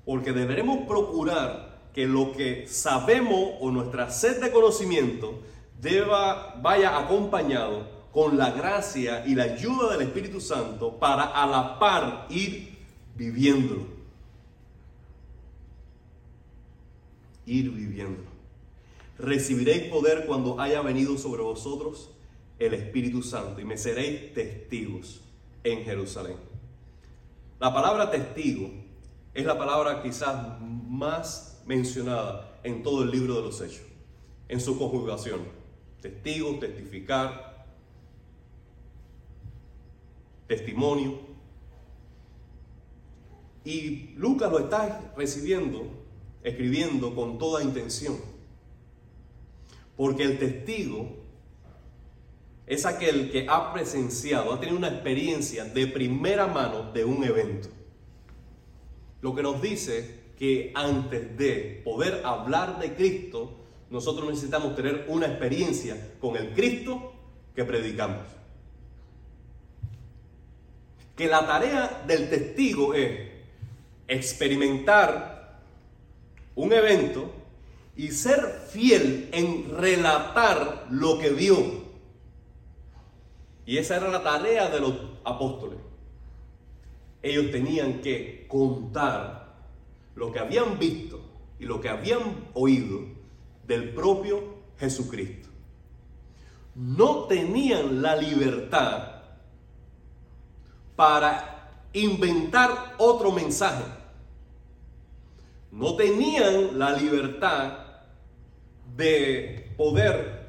Porque 0.04 0.34
deberemos 0.34 0.88
procurar 0.88 1.92
que 1.94 2.08
lo 2.08 2.32
que 2.32 2.68
sabemos 2.68 3.52
o 3.60 3.70
nuestra 3.70 4.10
sed 4.10 4.42
de 4.42 4.52
conocimiento 4.52 5.42
deba, 5.80 6.56
vaya 6.60 6.98
acompañado 6.98 7.88
con 8.12 8.36
la 8.36 8.50
gracia 8.50 9.24
y 9.28 9.36
la 9.36 9.44
ayuda 9.44 9.92
del 9.92 10.08
Espíritu 10.08 10.42
Santo 10.42 10.98
para 10.98 11.26
a 11.26 11.46
la 11.46 11.78
par 11.78 12.26
ir 12.32 12.75
viviéndolo. 13.16 13.88
Ir 17.46 17.72
viviéndolo. 17.72 18.30
Recibiréis 19.18 19.90
poder 19.90 20.26
cuando 20.26 20.60
haya 20.60 20.82
venido 20.82 21.18
sobre 21.18 21.42
vosotros 21.42 22.12
el 22.60 22.74
Espíritu 22.74 23.22
Santo 23.22 23.62
y 23.62 23.66
me 23.66 23.78
seréis 23.78 24.34
testigos 24.34 25.22
en 25.64 25.84
Jerusalén. 25.84 26.38
La 27.60 27.74
palabra 27.74 28.12
testigo 28.12 28.70
es 29.34 29.46
la 29.46 29.58
palabra 29.58 30.02
quizás 30.02 30.60
más 30.62 31.62
mencionada 31.66 32.60
en 32.64 32.84
todo 32.84 33.04
el 33.04 33.12
libro 33.12 33.36
de 33.36 33.42
los 33.42 33.62
Hechos, 33.62 33.86
en 34.48 34.60
su 34.60 34.78
conjugación. 34.78 35.42
Testigo, 36.02 36.58
testificar, 36.60 37.66
testimonio. 40.48 41.20
Y 43.66 44.14
Lucas 44.16 44.50
lo 44.52 44.60
está 44.60 45.14
recibiendo, 45.18 45.88
escribiendo 46.44 47.14
con 47.14 47.38
toda 47.38 47.62
intención. 47.64 48.16
Porque 49.98 50.24
el 50.24 50.40
testigo 50.40 51.18
es 52.68 52.86
aquel 52.86 53.32
que 53.32 53.48
ha 53.50 53.74
presenciado, 53.74 54.54
ha 54.54 54.60
tenido 54.60 54.78
una 54.78 54.90
experiencia 54.90 55.66
de 55.66 55.88
primera 55.88 56.48
mano 56.48 56.94
de 56.94 57.04
un 57.04 57.24
evento 57.24 57.70
lo 59.26 59.34
que 59.34 59.42
nos 59.42 59.60
dice 59.60 60.20
que 60.38 60.72
antes 60.76 61.36
de 61.36 61.82
poder 61.84 62.22
hablar 62.24 62.78
de 62.78 62.94
Cristo, 62.94 63.56
nosotros 63.90 64.30
necesitamos 64.30 64.76
tener 64.76 65.06
una 65.08 65.26
experiencia 65.26 66.14
con 66.22 66.38
el 66.38 66.54
Cristo 66.54 67.12
que 67.56 67.66
predicamos. 67.66 68.22
Que 71.16 71.28
la 71.28 71.48
tarea 71.48 72.04
del 72.06 72.30
testigo 72.30 72.94
es 72.94 73.25
experimentar 74.08 75.62
un 76.56 76.74
evento 76.74 77.32
y 77.96 78.10
ser 78.12 78.68
fiel 78.70 79.30
en 79.32 79.78
relatar 79.78 80.88
lo 80.90 81.18
que 81.18 81.30
vio. 81.30 81.86
Y 83.66 83.78
esa 83.78 83.98
era 83.98 84.10
la 84.10 84.24
tarea 84.24 84.70
de 84.70 84.80
los 84.80 84.94
apóstoles 85.24 85.80
ellos 87.26 87.50
tenían 87.50 88.02
que 88.02 88.46
contar 88.48 89.56
lo 90.14 90.32
que 90.32 90.38
habían 90.38 90.78
visto 90.78 91.20
y 91.60 91.66
lo 91.66 91.82
que 91.82 91.90
habían 91.90 92.50
oído 92.54 93.00
del 93.66 93.96
propio 93.96 94.44
Jesucristo. 94.78 95.50
No 96.76 97.24
tenían 97.24 98.04
la 98.04 98.16
libertad 98.16 99.24
para 100.96 101.55
inventar 102.00 102.96
otro 102.98 103.32
mensaje. 103.32 103.84
No 105.72 105.96
tenían 105.96 106.80
la 106.80 106.92
libertad 106.92 107.80
de 108.96 109.74
poder 109.76 110.46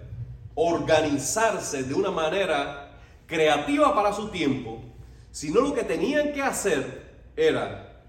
organizarse 0.55 1.83
de 1.83 1.95
una 1.95 2.11
manera 2.11 2.99
creativa 3.27 3.95
para 3.95 4.13
su 4.13 4.29
tiempo 4.29 4.87
sino 5.37 5.61
lo 5.61 5.75
que 5.75 5.83
tenían 5.83 6.33
que 6.33 6.41
hacer 6.41 7.13
era 7.37 8.03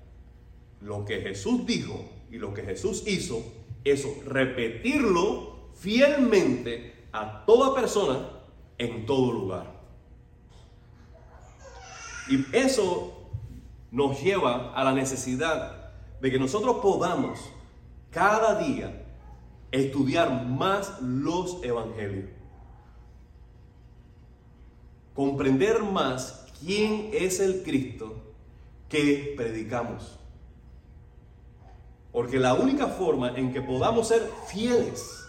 lo 0.80 1.04
que 1.04 1.20
Jesús 1.20 1.66
dijo 1.66 2.10
y 2.32 2.38
lo 2.38 2.54
que 2.54 2.62
Jesús 2.62 3.04
hizo, 3.06 3.44
eso, 3.84 4.16
repetirlo 4.26 5.72
fielmente 5.76 6.94
a 7.12 7.44
toda 7.46 7.76
persona 7.76 8.30
en 8.78 9.06
todo 9.06 9.34
lugar. 9.34 9.74
Y 12.30 12.46
eso 12.56 13.17
nos 13.98 14.22
lleva 14.22 14.74
a 14.76 14.84
la 14.84 14.92
necesidad 14.92 15.90
de 16.22 16.30
que 16.30 16.38
nosotros 16.38 16.78
podamos 16.84 17.40
cada 18.12 18.60
día 18.60 19.08
estudiar 19.72 20.46
más 20.46 21.02
los 21.02 21.64
evangelios. 21.64 22.30
Comprender 25.16 25.82
más 25.82 26.46
quién 26.60 27.10
es 27.12 27.40
el 27.40 27.64
Cristo 27.64 28.14
que 28.88 29.34
predicamos. 29.36 30.20
Porque 32.12 32.38
la 32.38 32.54
única 32.54 32.86
forma 32.86 33.36
en 33.36 33.52
que 33.52 33.64
podamos 33.64 34.10
ser 34.10 34.22
fieles 34.46 35.26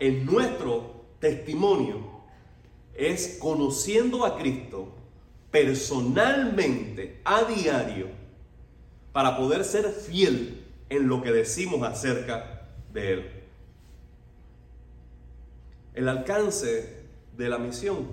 en 0.00 0.24
nuestro 0.24 1.04
testimonio 1.20 1.98
es 2.94 3.36
conociendo 3.38 4.24
a 4.24 4.38
Cristo 4.38 5.01
personalmente, 5.52 7.20
a 7.24 7.44
diario, 7.44 8.08
para 9.12 9.36
poder 9.36 9.64
ser 9.64 9.88
fiel 9.90 10.64
en 10.88 11.06
lo 11.06 11.22
que 11.22 11.30
decimos 11.30 11.86
acerca 11.86 12.66
de 12.92 13.12
Él. 13.12 13.30
El 15.94 16.08
alcance 16.08 17.04
de 17.36 17.48
la 17.48 17.58
misión, 17.58 18.08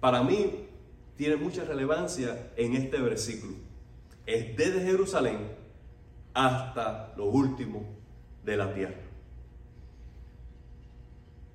para 0.00 0.22
mí, 0.22 0.68
tiene 1.16 1.36
mucha 1.36 1.64
relevancia 1.64 2.52
en 2.56 2.74
este 2.74 3.00
versículo. 3.00 3.54
Es 4.24 4.56
desde 4.56 4.82
Jerusalén 4.82 5.38
hasta 6.32 7.12
lo 7.16 7.26
último 7.26 7.84
de 8.44 8.56
la 8.56 8.72
tierra. 8.72 9.02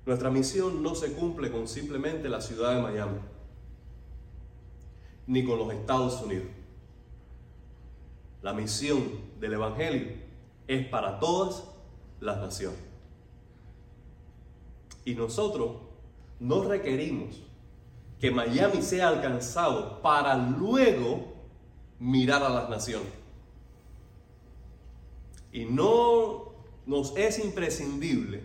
Nuestra 0.04 0.30
misión 0.30 0.82
no 0.82 0.94
se 0.94 1.12
cumple 1.12 1.50
con 1.50 1.66
simplemente 1.66 2.28
la 2.28 2.40
ciudad 2.40 2.74
de 2.76 2.82
Miami, 2.82 3.18
ni 5.28 5.44
con 5.44 5.58
los 5.58 5.72
Estados 5.72 6.22
Unidos. 6.22 6.46
La 8.42 8.54
misión 8.54 9.04
del 9.38 9.52
Evangelio 9.52 10.08
es 10.66 10.86
para 10.88 11.20
todas 11.20 11.64
las 12.18 12.38
naciones. 12.38 12.80
Y 15.04 15.14
nosotros 15.14 15.76
no 16.40 16.64
requerimos 16.64 17.42
que 18.18 18.30
Miami 18.30 18.82
sea 18.82 19.08
alcanzado 19.08 20.00
para 20.02 20.36
luego 20.36 21.34
mirar 21.98 22.42
a 22.42 22.48
las 22.48 22.70
naciones. 22.70 23.12
Y 25.52 25.66
no 25.66 26.52
nos 26.86 27.14
es 27.16 27.38
imprescindible 27.44 28.42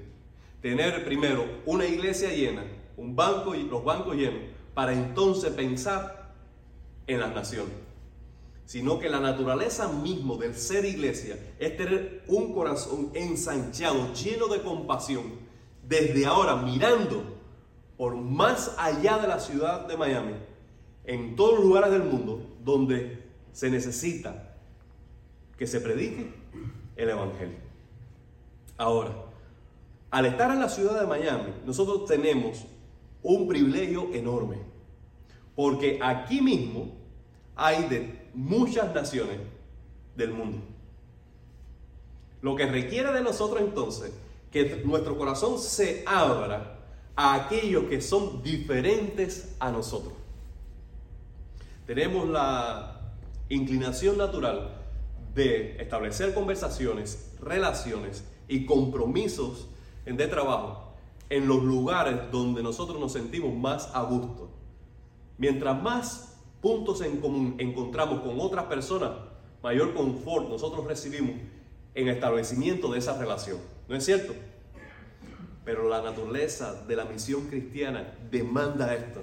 tener 0.62 1.06
primero 1.06 1.46
una 1.66 1.86
iglesia 1.86 2.30
llena, 2.30 2.66
un 2.98 3.16
banco 3.16 3.56
y 3.56 3.64
los 3.64 3.84
bancos 3.86 4.16
llenos, 4.16 4.42
para 4.74 4.92
entonces 4.94 5.52
pensar 5.54 6.23
en 7.08 7.20
las 7.20 7.34
naciones. 7.34 7.74
Sino 8.66 9.00
que 9.00 9.10
la 9.10 9.20
naturaleza 9.20 9.90
mismo 9.90 10.38
del 10.38 10.56
ser 10.56 10.86
iglesia 10.86 11.38
es 11.60 11.76
tener 11.76 12.24
un 12.28 12.54
corazón 12.54 13.12
ensanchado, 13.14 14.14
lleno 14.14 14.48
de 14.48 14.62
compasión, 14.62 15.24
desde 15.88 16.26
ahora 16.26 16.56
mirando 16.56 17.24
por 17.98 18.16
más 18.16 18.74
allá 18.78 19.18
de 19.18 19.28
la 19.28 19.40
ciudad 19.40 19.88
de 19.88 19.98
Miami, 19.98 20.34
en 21.06 21.36
todos 21.36 21.56
los 21.56 21.66
lugares 21.66 21.92
del 21.92 22.04
mundo 22.04 22.42
donde 22.64 23.24
se 23.52 23.70
necesita 23.70 24.56
que 25.58 25.68
se 25.68 25.80
predique 25.80 26.34
el 26.96 27.10
Evangelio. 27.10 27.58
Ahora, 28.78 29.14
al 30.10 30.26
estar 30.26 30.52
en 30.52 30.60
la 30.60 30.70
ciudad 30.70 31.00
de 31.00 31.08
Miami, 31.08 31.54
nosotros 31.66 32.06
tenemos 32.06 32.66
un 33.22 33.48
privilegio 33.48 34.10
enorme, 34.14 34.58
porque 35.56 36.00
aquí 36.02 36.42
mismo 36.42 36.92
hay 37.56 37.88
de 37.88 38.30
muchas 38.34 38.94
naciones 38.94 39.38
del 40.16 40.34
mundo. 40.34 40.60
Lo 42.42 42.56
que 42.56 42.66
requiere 42.66 43.12
de 43.12 43.22
nosotros 43.22 43.62
entonces 43.62 44.14
que 44.52 44.82
nuestro 44.86 45.18
corazón 45.18 45.58
se 45.58 46.04
abra 46.06 46.80
a 47.16 47.36
aquellos 47.36 47.86
que 47.86 48.02
son 48.02 48.44
diferentes 48.44 49.56
a 49.60 49.72
nosotros. 49.72 50.14
Tenemos 51.86 52.30
la 52.30 53.02
inclinación 53.50 54.18
natural 54.18 54.82
de 55.34 55.82
establecer 55.82 56.34
conversaciones, 56.34 57.34
relaciones 57.42 58.24
y 58.48 58.66
compromisos 58.66 59.68
de 60.06 60.28
trabajo 60.28 60.94
en 61.30 61.48
los 61.48 61.64
lugares 61.64 62.32
donde 62.32 62.62
nosotros 62.62 63.00
nos 63.00 63.14
sentimos 63.14 63.54
más 63.56 63.90
a 63.94 64.04
gusto. 64.04 64.50
Mientras 65.44 65.84
más 65.84 66.42
puntos 66.62 67.02
en 67.02 67.20
común 67.20 67.56
encontramos 67.58 68.22
con 68.22 68.40
otras 68.40 68.64
personas, 68.68 69.12
mayor 69.62 69.94
confort 69.94 70.48
nosotros 70.48 70.88
recibimos 70.88 71.36
en 71.94 72.08
establecimiento 72.08 72.90
de 72.94 73.00
esa 73.00 73.18
relación. 73.18 73.58
¿No 73.90 73.98
es 73.98 74.06
cierto? 74.06 74.32
Pero 75.66 75.90
la 75.90 76.02
naturaleza 76.02 76.86
de 76.88 76.96
la 76.96 77.04
misión 77.04 77.48
cristiana 77.50 78.18
demanda 78.32 78.96
esto. 78.96 79.22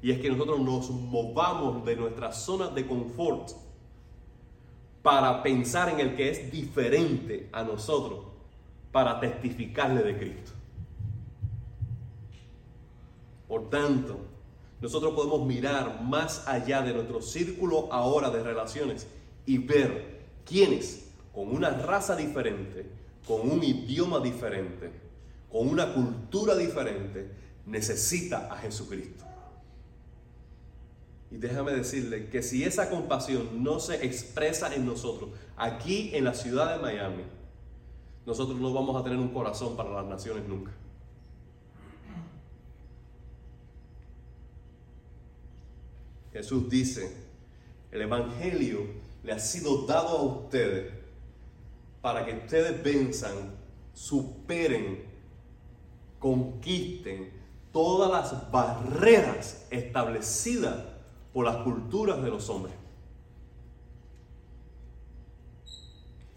Y 0.00 0.10
es 0.10 0.20
que 0.20 0.30
nosotros 0.30 0.58
nos 0.58 0.88
movamos 0.88 1.84
de 1.84 1.96
nuestra 1.96 2.32
zona 2.32 2.68
de 2.68 2.86
confort 2.86 3.50
para 5.02 5.42
pensar 5.42 5.90
en 5.90 6.00
el 6.00 6.16
que 6.16 6.30
es 6.30 6.50
diferente 6.50 7.50
a 7.52 7.62
nosotros, 7.62 8.20
para 8.90 9.20
testificarle 9.20 10.02
de 10.02 10.16
Cristo. 10.16 10.52
Por 13.46 13.68
tanto, 13.68 14.29
nosotros 14.80 15.14
podemos 15.14 15.46
mirar 15.46 16.02
más 16.02 16.46
allá 16.48 16.82
de 16.82 16.94
nuestro 16.94 17.20
círculo 17.20 17.92
ahora 17.92 18.30
de 18.30 18.42
relaciones 18.42 19.06
y 19.44 19.58
ver 19.58 20.20
quiénes 20.44 21.10
con 21.34 21.54
una 21.54 21.70
raza 21.70 22.16
diferente, 22.16 22.86
con 23.26 23.50
un 23.50 23.62
idioma 23.62 24.20
diferente, 24.20 24.90
con 25.50 25.68
una 25.68 25.92
cultura 25.92 26.56
diferente, 26.56 27.30
necesita 27.66 28.52
a 28.52 28.56
Jesucristo. 28.56 29.24
Y 31.30 31.36
déjame 31.36 31.72
decirle 31.72 32.28
que 32.28 32.42
si 32.42 32.64
esa 32.64 32.90
compasión 32.90 33.62
no 33.62 33.78
se 33.78 34.04
expresa 34.04 34.74
en 34.74 34.86
nosotros, 34.86 35.30
aquí 35.56 36.10
en 36.14 36.24
la 36.24 36.34
ciudad 36.34 36.74
de 36.74 36.82
Miami, 36.82 37.22
nosotros 38.26 38.58
no 38.58 38.72
vamos 38.72 39.00
a 39.00 39.04
tener 39.04 39.18
un 39.18 39.28
corazón 39.28 39.76
para 39.76 39.90
las 39.90 40.06
naciones 40.06 40.48
nunca. 40.48 40.72
Jesús 46.32 46.68
dice, 46.68 47.12
el 47.90 48.02
Evangelio 48.02 48.86
le 49.22 49.32
ha 49.32 49.38
sido 49.38 49.86
dado 49.86 50.18
a 50.18 50.22
ustedes 50.22 50.92
para 52.00 52.24
que 52.24 52.32
ustedes 52.32 52.82
venzan, 52.82 53.34
superen, 53.92 55.04
conquisten 56.18 57.32
todas 57.72 58.10
las 58.10 58.50
barreras 58.50 59.66
establecidas 59.70 60.84
por 61.32 61.44
las 61.44 61.56
culturas 61.58 62.22
de 62.22 62.30
los 62.30 62.48
hombres. 62.48 62.74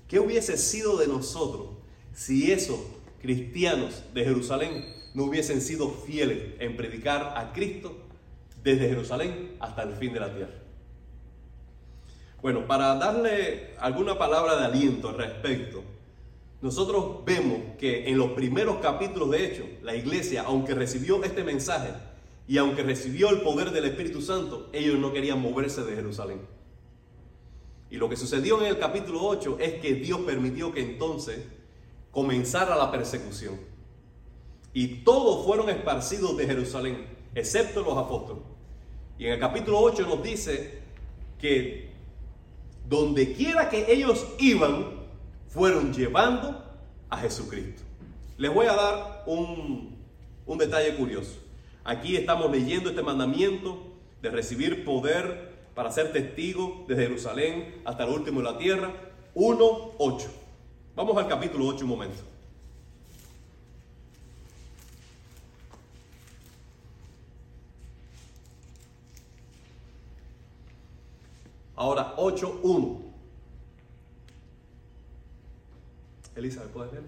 ¿Qué 0.07 0.19
hubiese 0.19 0.57
sido 0.57 0.97
de 0.97 1.07
nosotros 1.07 1.69
si 2.13 2.51
esos 2.51 2.79
cristianos 3.21 4.03
de 4.13 4.23
Jerusalén 4.23 4.85
no 5.15 5.23
hubiesen 5.25 5.61
sido 5.61 5.89
fieles 5.89 6.53
en 6.59 6.77
predicar 6.77 7.33
a 7.37 7.53
Cristo 7.53 8.02
desde 8.63 8.89
Jerusalén 8.89 9.55
hasta 9.59 9.83
el 9.83 9.93
fin 9.93 10.13
de 10.13 10.19
la 10.19 10.33
tierra? 10.33 10.53
Bueno, 12.41 12.67
para 12.67 12.95
darle 12.95 13.75
alguna 13.79 14.17
palabra 14.17 14.57
de 14.57 14.65
aliento 14.65 15.09
al 15.09 15.17
respecto, 15.17 15.83
nosotros 16.61 17.23
vemos 17.25 17.77
que 17.77 18.09
en 18.09 18.17
los 18.17 18.31
primeros 18.31 18.77
capítulos 18.77 19.31
de 19.31 19.45
Hechos, 19.45 19.65
la 19.81 19.95
iglesia, 19.95 20.43
aunque 20.45 20.73
recibió 20.73 21.23
este 21.23 21.43
mensaje, 21.43 21.91
y 22.47 22.57
aunque 22.57 22.83
recibió 22.83 23.29
el 23.29 23.41
poder 23.41 23.71
del 23.71 23.85
Espíritu 23.85 24.21
Santo, 24.21 24.69
ellos 24.73 24.99
no 24.99 25.13
querían 25.13 25.41
moverse 25.41 25.83
de 25.83 25.95
Jerusalén. 25.95 26.41
Y 27.89 27.97
lo 27.97 28.09
que 28.09 28.17
sucedió 28.17 28.59
en 28.59 28.67
el 28.67 28.79
capítulo 28.79 29.23
8 29.23 29.57
es 29.59 29.75
que 29.75 29.93
Dios 29.93 30.21
permitió 30.21 30.73
que 30.73 30.81
entonces 30.81 31.39
comenzara 32.11 32.75
la 32.75 32.91
persecución. 32.91 33.59
Y 34.73 35.03
todos 35.03 35.45
fueron 35.45 35.69
esparcidos 35.69 36.35
de 36.35 36.45
Jerusalén, 36.45 37.05
excepto 37.35 37.81
los 37.83 37.97
apóstoles. 37.97 38.43
Y 39.17 39.25
en 39.27 39.33
el 39.33 39.39
capítulo 39.39 39.79
8 39.79 40.07
nos 40.07 40.23
dice 40.23 40.79
que 41.39 41.89
donde 42.87 43.33
quiera 43.33 43.69
que 43.69 43.91
ellos 43.91 44.25
iban, 44.39 45.03
fueron 45.47 45.93
llevando 45.93 46.63
a 47.09 47.17
Jesucristo. 47.17 47.83
Les 48.37 48.53
voy 48.53 48.65
a 48.65 48.73
dar 48.73 49.23
un, 49.27 49.95
un 50.45 50.57
detalle 50.57 50.95
curioso. 50.95 51.37
Aquí 51.83 52.15
estamos 52.15 52.49
leyendo 52.51 52.89
este 52.89 53.03
mandamiento 53.03 53.77
de 54.21 54.29
recibir 54.31 54.83
poder 54.83 55.53
para 55.75 55.91
ser 55.91 56.11
testigo 56.11 56.85
desde 56.87 57.03
Jerusalén 57.03 57.81
hasta 57.85 58.03
el 58.03 58.09
último 58.09 58.41
de 58.41 58.51
la 58.51 58.57
tierra. 58.57 58.91
1.8. 59.35 60.27
Vamos 60.95 61.17
al 61.17 61.27
capítulo 61.27 61.67
8 61.67 61.83
un 61.83 61.89
momento. 61.89 62.32
Ahora 71.83 72.15
8.1. 72.15 72.97
Elizabeth, 76.37 76.71
¿puedes 76.71 76.93
leer? 76.93 77.03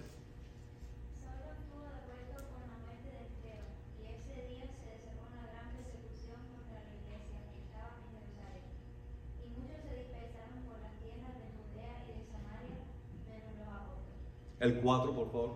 El 14.60 14.80
4, 14.80 15.14
por 15.14 15.32
favor. 15.32 15.50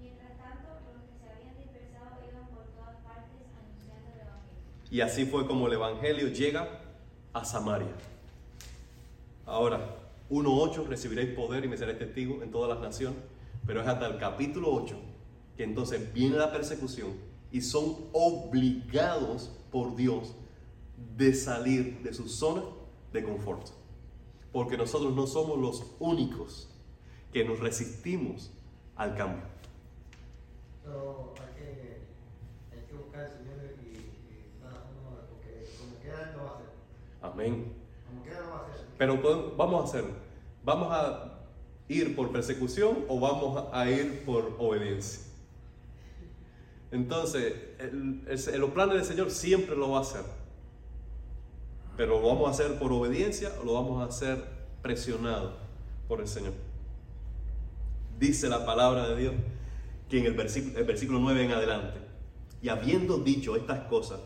Mientras 0.00 0.38
tanto, 0.38 0.68
los 0.94 1.02
que 1.02 1.18
se 1.18 1.28
habían 1.28 1.56
dispersado 1.58 2.22
iban 2.30 2.46
por 2.54 2.66
todas 2.66 3.00
partes 3.02 3.42
anunciando 3.58 4.12
el 4.12 4.20
Evangelio. 4.20 4.92
Y 4.92 5.00
así 5.00 5.26
fue 5.26 5.48
como 5.48 5.66
el 5.66 5.72
Evangelio 5.72 6.28
llega 6.28 6.85
a 7.36 7.44
Samaria. 7.44 7.92
Ahora, 9.44 9.96
1.8, 10.30 10.86
recibiréis 10.86 11.30
poder 11.34 11.64
y 11.64 11.68
me 11.68 11.76
seréis 11.76 11.98
testigo 11.98 12.42
en 12.42 12.50
todas 12.50 12.68
las 12.68 12.80
naciones. 12.80 13.18
Pero 13.66 13.80
es 13.80 13.86
hasta 13.86 14.06
el 14.06 14.18
capítulo 14.18 14.72
8 14.72 14.96
que 15.56 15.64
entonces 15.64 16.12
viene 16.12 16.36
la 16.36 16.52
persecución 16.52 17.12
y 17.50 17.60
son 17.60 17.96
obligados 18.12 19.50
por 19.70 19.96
Dios 19.96 20.34
de 21.16 21.34
salir 21.34 22.02
de 22.02 22.12
su 22.12 22.28
zona 22.28 22.62
de 23.12 23.24
confort. 23.24 23.68
Porque 24.52 24.76
nosotros 24.76 25.14
no 25.14 25.26
somos 25.26 25.58
los 25.58 25.84
únicos 25.98 26.68
que 27.32 27.44
nos 27.44 27.60
resistimos 27.60 28.50
al 28.96 29.14
cambio 29.16 29.56
hay 30.86 31.54
que, 31.54 32.00
hay 32.72 32.86
que 32.86 32.94
buscar 32.94 33.24
al 33.24 33.30
Señor 33.32 33.56
y, 33.82 33.98
y 33.98 34.60
cada 34.60 34.86
uno, 34.86 35.18
porque 35.28 35.66
como 35.78 35.96
quiera 36.00 36.30
Él 36.30 36.36
lo 36.36 36.44
va 36.44 36.50
a 36.50 36.54
hacer. 36.54 36.66
Amén. 37.32 37.72
Pero 38.98 39.20
podemos- 39.20 39.56
vamos 39.56 39.80
a 39.82 39.84
hacerlo. 39.84 40.14
¿Vamos 40.64 40.88
a 40.90 41.38
ir 41.88 42.16
por 42.16 42.32
persecución 42.32 43.04
o 43.08 43.20
vamos 43.20 43.64
a 43.72 43.88
ir 43.90 44.24
por 44.24 44.54
obediencia? 44.58 45.22
Entonces, 46.90 47.54
el- 47.78 48.22
el- 48.26 48.60
los 48.60 48.70
planes 48.70 48.96
del 48.96 49.04
Señor 49.04 49.30
siempre 49.30 49.76
lo 49.76 49.90
va 49.90 49.98
a 49.98 50.00
hacer. 50.02 50.22
Pero 51.96 52.20
lo 52.20 52.26
vamos 52.28 52.48
a 52.48 52.50
hacer 52.50 52.78
por 52.78 52.92
obediencia 52.92 53.52
o 53.60 53.64
lo 53.64 53.74
vamos 53.74 54.02
a 54.02 54.06
hacer 54.06 54.44
presionado 54.82 55.56
por 56.08 56.20
el 56.20 56.28
Señor. 56.28 56.52
Dice 58.18 58.48
la 58.48 58.64
palabra 58.64 59.08
de 59.08 59.16
Dios 59.16 59.34
que 60.08 60.20
en 60.20 60.26
el 60.26 60.34
versículo, 60.34 60.78
el 60.78 60.84
versículo 60.84 61.18
9 61.18 61.44
en 61.44 61.52
adelante, 61.52 61.98
y 62.62 62.68
habiendo 62.68 63.18
dicho 63.18 63.56
estas 63.56 63.80
cosas, 63.88 64.20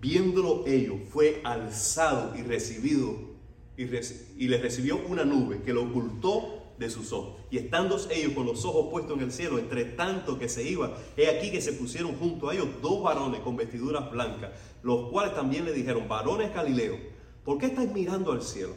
viéndolo 0.00 0.64
ellos, 0.66 0.98
fue 1.08 1.40
alzado 1.44 2.36
y 2.36 2.42
recibido, 2.42 3.30
y, 3.76 3.86
les 3.86 4.62
recibió 4.62 5.00
una 5.08 5.24
nube 5.24 5.62
que 5.62 5.72
lo 5.72 5.84
ocultó 5.84 6.74
de 6.78 6.90
sus 6.90 7.12
ojos. 7.12 7.40
Y 7.50 7.58
estando 7.58 7.98
ellos 8.10 8.32
con 8.32 8.46
los 8.46 8.64
ojos 8.64 8.88
puestos 8.90 9.16
en 9.16 9.24
el 9.24 9.32
cielo, 9.32 9.58
entre 9.58 9.84
tanto 9.84 10.38
que 10.38 10.48
se 10.48 10.68
iba, 10.68 10.96
he 11.16 11.28
aquí 11.28 11.50
que 11.50 11.60
se 11.60 11.72
pusieron 11.72 12.16
junto 12.16 12.48
a 12.48 12.54
ellos 12.54 12.68
dos 12.82 13.02
varones 13.02 13.40
con 13.40 13.56
vestiduras 13.56 14.10
blancas, 14.10 14.50
los 14.82 15.10
cuales 15.10 15.34
también 15.34 15.64
le 15.64 15.72
dijeron, 15.72 16.08
varones 16.08 16.54
Galileo, 16.54 16.96
¿por 17.44 17.58
qué 17.58 17.66
estáis 17.66 17.92
mirando 17.92 18.32
al 18.32 18.42
cielo? 18.42 18.74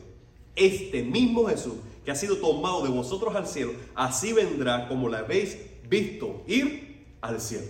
Este 0.56 1.04
mismo 1.04 1.46
Jesús 1.48 1.76
que 2.04 2.12
ha 2.12 2.16
sido 2.16 2.38
tomado 2.38 2.84
de 2.84 2.90
vosotros 2.90 3.36
al 3.36 3.48
cielo, 3.48 3.74
así 3.96 4.34
vendrá 4.34 4.88
como 4.88 5.10
la 5.10 5.20
habéis 5.20 5.58
visto 5.88 6.44
ir 6.48 7.06
al 7.22 7.40
cielo. 7.40 7.68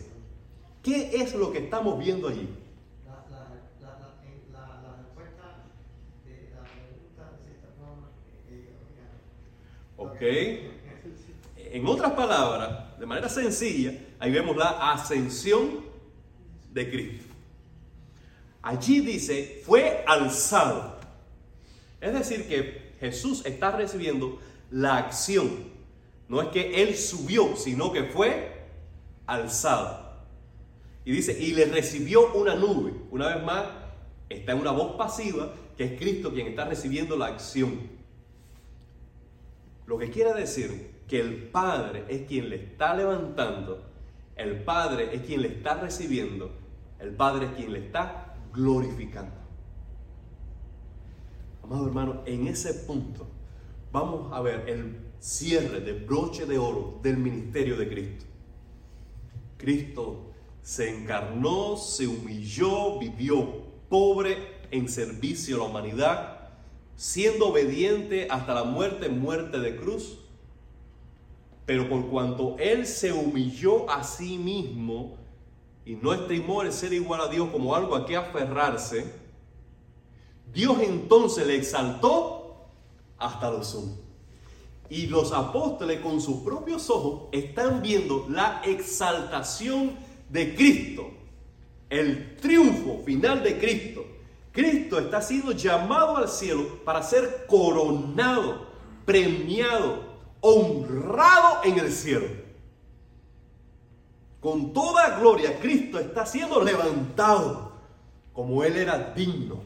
¿Qué 0.81 1.15
es 1.21 1.35
lo 1.35 1.51
que 1.51 1.59
estamos 1.59 1.99
viendo 1.99 2.27
allí? 2.27 2.49
La, 3.05 3.25
la, 3.29 3.49
la, 3.79 3.99
la, 3.99 4.15
en 4.23 4.51
la, 4.51 4.81
la 4.81 4.97
respuesta 4.97 5.65
de 6.25 6.49
la 6.55 6.63
pregunta 6.63 7.39
de 7.45 7.51
esta 7.53 7.67
forma, 7.77 8.09
eh, 8.49 8.69
En 10.25 11.85
otras 11.85 12.13
palabras, 12.13 12.97
de 12.99 13.05
manera 13.05 13.27
sencilla, 13.27 13.93
ahí 14.19 14.31
vemos 14.31 14.55
la 14.55 14.93
ascensión 14.93 15.81
de 16.71 16.89
Cristo. 16.89 17.25
Allí 18.61 19.01
dice, 19.01 19.61
fue 19.65 20.03
alzado. 20.07 20.97
Es 21.99 22.13
decir, 22.13 22.47
que 22.47 22.93
Jesús 22.99 23.45
está 23.45 23.71
recibiendo 23.71 24.39
la 24.71 24.97
acción. 24.97 25.49
No 26.29 26.41
es 26.41 26.47
que 26.49 26.81
Él 26.81 26.95
subió, 26.95 27.57
sino 27.57 27.91
que 27.91 28.03
fue 28.05 28.63
alzado. 29.25 30.13
Y 31.03 31.11
dice, 31.11 31.37
y 31.37 31.53
le 31.53 31.65
recibió 31.65 32.33
una 32.33 32.55
nube. 32.55 32.93
Una 33.11 33.35
vez 33.35 33.43
más, 33.43 33.65
está 34.29 34.53
en 34.53 34.59
una 34.59 34.71
voz 34.71 34.95
pasiva, 34.95 35.53
que 35.77 35.83
es 35.83 35.99
Cristo 35.99 36.33
quien 36.33 36.47
está 36.47 36.63
recibiendo 36.63 37.17
la 37.17 37.27
acción. 37.27 38.02
Lo 39.85 39.97
que 39.97 40.09
quiere 40.09 40.33
decir 40.33 41.01
que 41.07 41.19
el 41.19 41.49
Padre 41.49 42.05
es 42.07 42.27
quien 42.27 42.49
le 42.49 42.55
está 42.55 42.95
levantando, 42.95 43.83
el 44.35 44.63
Padre 44.63 45.13
es 45.13 45.21
quien 45.23 45.41
le 45.41 45.49
está 45.49 45.75
recibiendo, 45.75 46.51
el 46.99 47.11
Padre 47.11 47.47
es 47.47 47.51
quien 47.53 47.73
le 47.73 47.79
está 47.79 48.35
glorificando. 48.53 49.35
Amado 51.63 51.87
hermano, 51.87 52.21
en 52.25 52.47
ese 52.47 52.73
punto 52.73 53.27
vamos 53.91 54.33
a 54.33 54.41
ver 54.41 54.67
el 54.67 54.97
cierre 55.19 55.79
de 55.79 55.93
broche 55.93 56.45
de 56.45 56.57
oro 56.57 56.99
del 57.01 57.17
ministerio 57.17 57.77
de 57.77 57.87
Cristo. 57.87 58.25
Cristo 59.57 60.33
se 60.61 60.89
encarnó, 60.89 61.77
se 61.77 62.07
humilló, 62.07 62.99
vivió 62.99 63.63
pobre 63.87 64.37
en 64.71 64.89
servicio 64.89 65.55
a 65.55 65.59
la 65.59 65.65
humanidad, 65.65 66.42
siendo 66.95 67.49
obediente 67.49 68.27
hasta 68.29 68.53
la 68.53 68.63
muerte, 68.63 69.09
muerte 69.09 69.59
de 69.59 69.75
cruz. 69.75 70.19
Pero 71.65 71.89
por 71.89 72.07
cuanto 72.09 72.55
Él 72.59 72.85
se 72.85 73.13
humilló 73.13 73.89
a 73.89 74.03
sí 74.03 74.37
mismo 74.37 75.17
y 75.85 75.95
no 75.95 76.13
estimó 76.13 76.61
el 76.61 76.71
ser 76.71 76.93
igual 76.93 77.21
a 77.21 77.27
Dios 77.27 77.49
como 77.49 77.75
algo 77.75 77.95
a 77.95 78.05
que 78.05 78.15
aferrarse, 78.15 79.13
Dios 80.53 80.77
entonces 80.81 81.47
le 81.47 81.55
exaltó 81.55 82.67
hasta 83.17 83.49
lo 83.49 83.63
sumo. 83.63 83.97
Y 84.89 85.07
los 85.07 85.31
apóstoles 85.31 86.01
con 86.01 86.21
sus 86.21 86.41
propios 86.41 86.89
ojos 86.89 87.29
están 87.31 87.81
viendo 87.81 88.27
la 88.29 88.61
exaltación 88.65 89.97
de 90.29 90.53
Cristo, 90.55 91.09
el 91.89 92.35
triunfo 92.35 93.01
final 93.03 93.41
de 93.43 93.57
Cristo. 93.57 94.05
Cristo 94.53 94.99
está 94.99 95.19
siendo 95.21 95.51
llamado 95.51 96.15
al 96.15 96.29
cielo 96.29 96.79
para 96.85 97.01
ser 97.01 97.45
coronado, 97.47 98.67
premiado, 99.03 99.99
honrado 100.41 101.61
en 101.63 101.79
el 101.79 101.91
cielo. 101.91 102.27
Con 104.39 104.71
toda 104.71 105.17
gloria, 105.19 105.59
Cristo 105.59 105.97
está 105.97 106.25
siendo 106.25 106.61
levantado 106.63 107.71
como 108.31 108.63
Él 108.63 108.77
era 108.77 109.13
digno. 109.15 109.63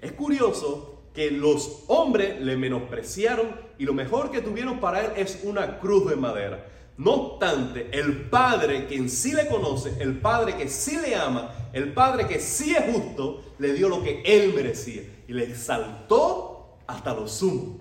Es 0.00 0.12
curioso 0.12 1.02
que 1.12 1.30
los 1.30 1.84
hombres 1.88 2.40
le 2.40 2.56
menospreciaron 2.56 3.54
y 3.78 3.84
lo 3.84 3.92
mejor 3.92 4.30
que 4.30 4.40
tuvieron 4.40 4.80
para 4.80 5.04
Él 5.04 5.12
es 5.16 5.40
una 5.44 5.78
cruz 5.78 6.08
de 6.08 6.16
madera. 6.16 6.66
No 6.96 7.10
obstante, 7.12 7.90
el 7.92 8.30
Padre, 8.30 8.86
quien 8.86 9.10
sí 9.10 9.32
le 9.32 9.46
conoce, 9.46 9.96
el 10.00 10.20
Padre 10.20 10.56
que 10.56 10.68
sí 10.68 10.96
le 10.96 11.16
ama, 11.16 11.50
el 11.74 11.92
Padre 11.92 12.26
que 12.28 12.38
sí 12.38 12.74
es 12.74 12.94
justo, 12.94 13.42
le 13.58 13.72
dio 13.74 13.88
lo 13.88 14.02
que 14.02 14.22
Él 14.24 14.54
merecía 14.54 15.02
y 15.26 15.32
le 15.32 15.44
exaltó 15.44 16.78
hasta 16.86 17.12
lo 17.12 17.26
sumo. 17.26 17.78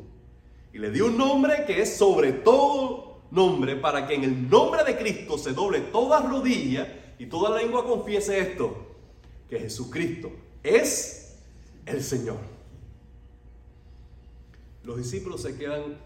Y 0.73 0.79
le 0.79 0.89
dio 0.89 1.05
un 1.05 1.17
nombre 1.17 1.63
que 1.65 1.81
es 1.81 1.95
sobre 1.95 2.33
todo 2.33 3.21
nombre 3.29 3.75
para 3.75 4.07
que 4.07 4.15
en 4.15 4.23
el 4.23 4.49
nombre 4.49 4.83
de 4.83 4.97
Cristo 4.97 5.37
se 5.37 5.53
doble 5.53 5.79
toda 5.79 6.21
rodilla 6.21 7.13
y 7.19 7.27
toda 7.27 7.55
lengua 7.55 7.85
confiese 7.85 8.39
esto, 8.39 8.75
que 9.47 9.59
Jesucristo 9.59 10.31
es 10.63 11.37
el 11.85 12.03
Señor. 12.03 12.37
Los 14.83 14.97
discípulos 14.97 15.41
se 15.41 15.55
quedan 15.55 15.97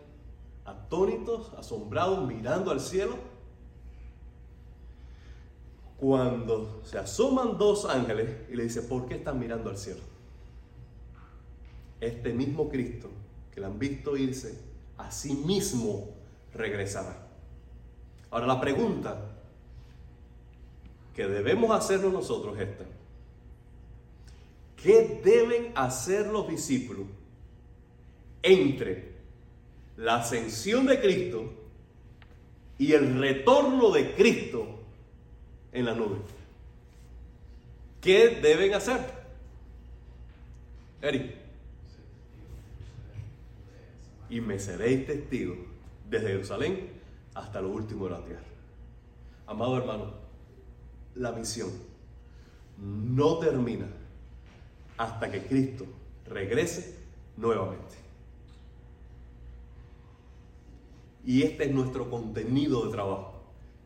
atónitos, 0.65 1.53
asombrados, 1.57 2.27
mirando 2.27 2.71
al 2.71 2.81
cielo. 2.81 3.15
Cuando 5.97 6.81
se 6.83 6.99
asoman 6.99 7.57
dos 7.57 7.85
ángeles 7.85 8.29
y 8.51 8.55
le 8.55 8.63
dice, 8.63 8.83
¿por 8.83 9.07
qué 9.07 9.15
están 9.15 9.39
mirando 9.39 9.69
al 9.69 9.77
cielo? 9.77 10.01
Este 11.99 12.31
mismo 12.33 12.69
Cristo 12.69 13.09
que 13.51 13.61
la 13.61 13.67
han 13.67 13.79
visto 13.79 14.15
irse, 14.15 14.59
a 14.97 15.09
sí 15.09 15.33
mismo 15.33 16.09
regresará. 16.53 17.27
Ahora 18.29 18.45
la 18.45 18.61
pregunta 18.61 19.19
que 21.15 21.27
debemos 21.27 21.71
hacernos 21.71 22.13
nosotros 22.13 22.55
es 22.59 22.69
esta. 22.69 22.85
¿Qué 24.75 25.19
deben 25.23 25.71
hacer 25.73 26.27
los 26.27 26.47
discípulos 26.47 27.07
entre 28.43 29.13
la 29.97 30.17
ascensión 30.17 30.85
de 30.85 31.01
Cristo 31.01 31.51
y 32.77 32.93
el 32.93 33.19
retorno 33.19 33.89
de 33.89 34.13
Cristo 34.13 34.76
en 35.71 35.85
la 35.85 35.93
nube? 35.93 36.17
¿Qué 38.01 38.39
deben 38.41 38.73
hacer? 38.73 38.99
Eric 41.01 41.35
y 44.29 44.41
me 44.41 44.59
seréis 44.59 45.05
testigos 45.05 45.57
desde 46.09 46.27
Jerusalén 46.27 46.89
hasta 47.33 47.61
lo 47.61 47.69
último 47.69 48.05
de 48.05 48.11
la 48.11 48.25
tierra. 48.25 48.43
Amado 49.45 49.77
hermano, 49.77 50.13
la 51.15 51.31
misión 51.31 51.69
no 52.77 53.39
termina 53.39 53.87
hasta 54.97 55.31
que 55.31 55.43
Cristo 55.43 55.85
regrese 56.27 56.95
nuevamente. 57.37 57.95
Y 61.25 61.43
este 61.43 61.65
es 61.65 61.71
nuestro 61.71 62.09
contenido 62.09 62.85
de 62.85 62.91
trabajo, 62.91 63.41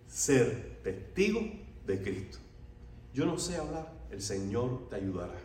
ser 0.07 0.79
testigo 0.83 1.41
de 1.85 2.01
Cristo. 2.01 2.37
Yo 3.13 3.25
no 3.25 3.37
sé 3.37 3.57
hablar, 3.57 3.93
el 4.09 4.21
Señor 4.21 4.87
te 4.89 4.95
ayudará. 4.95 5.39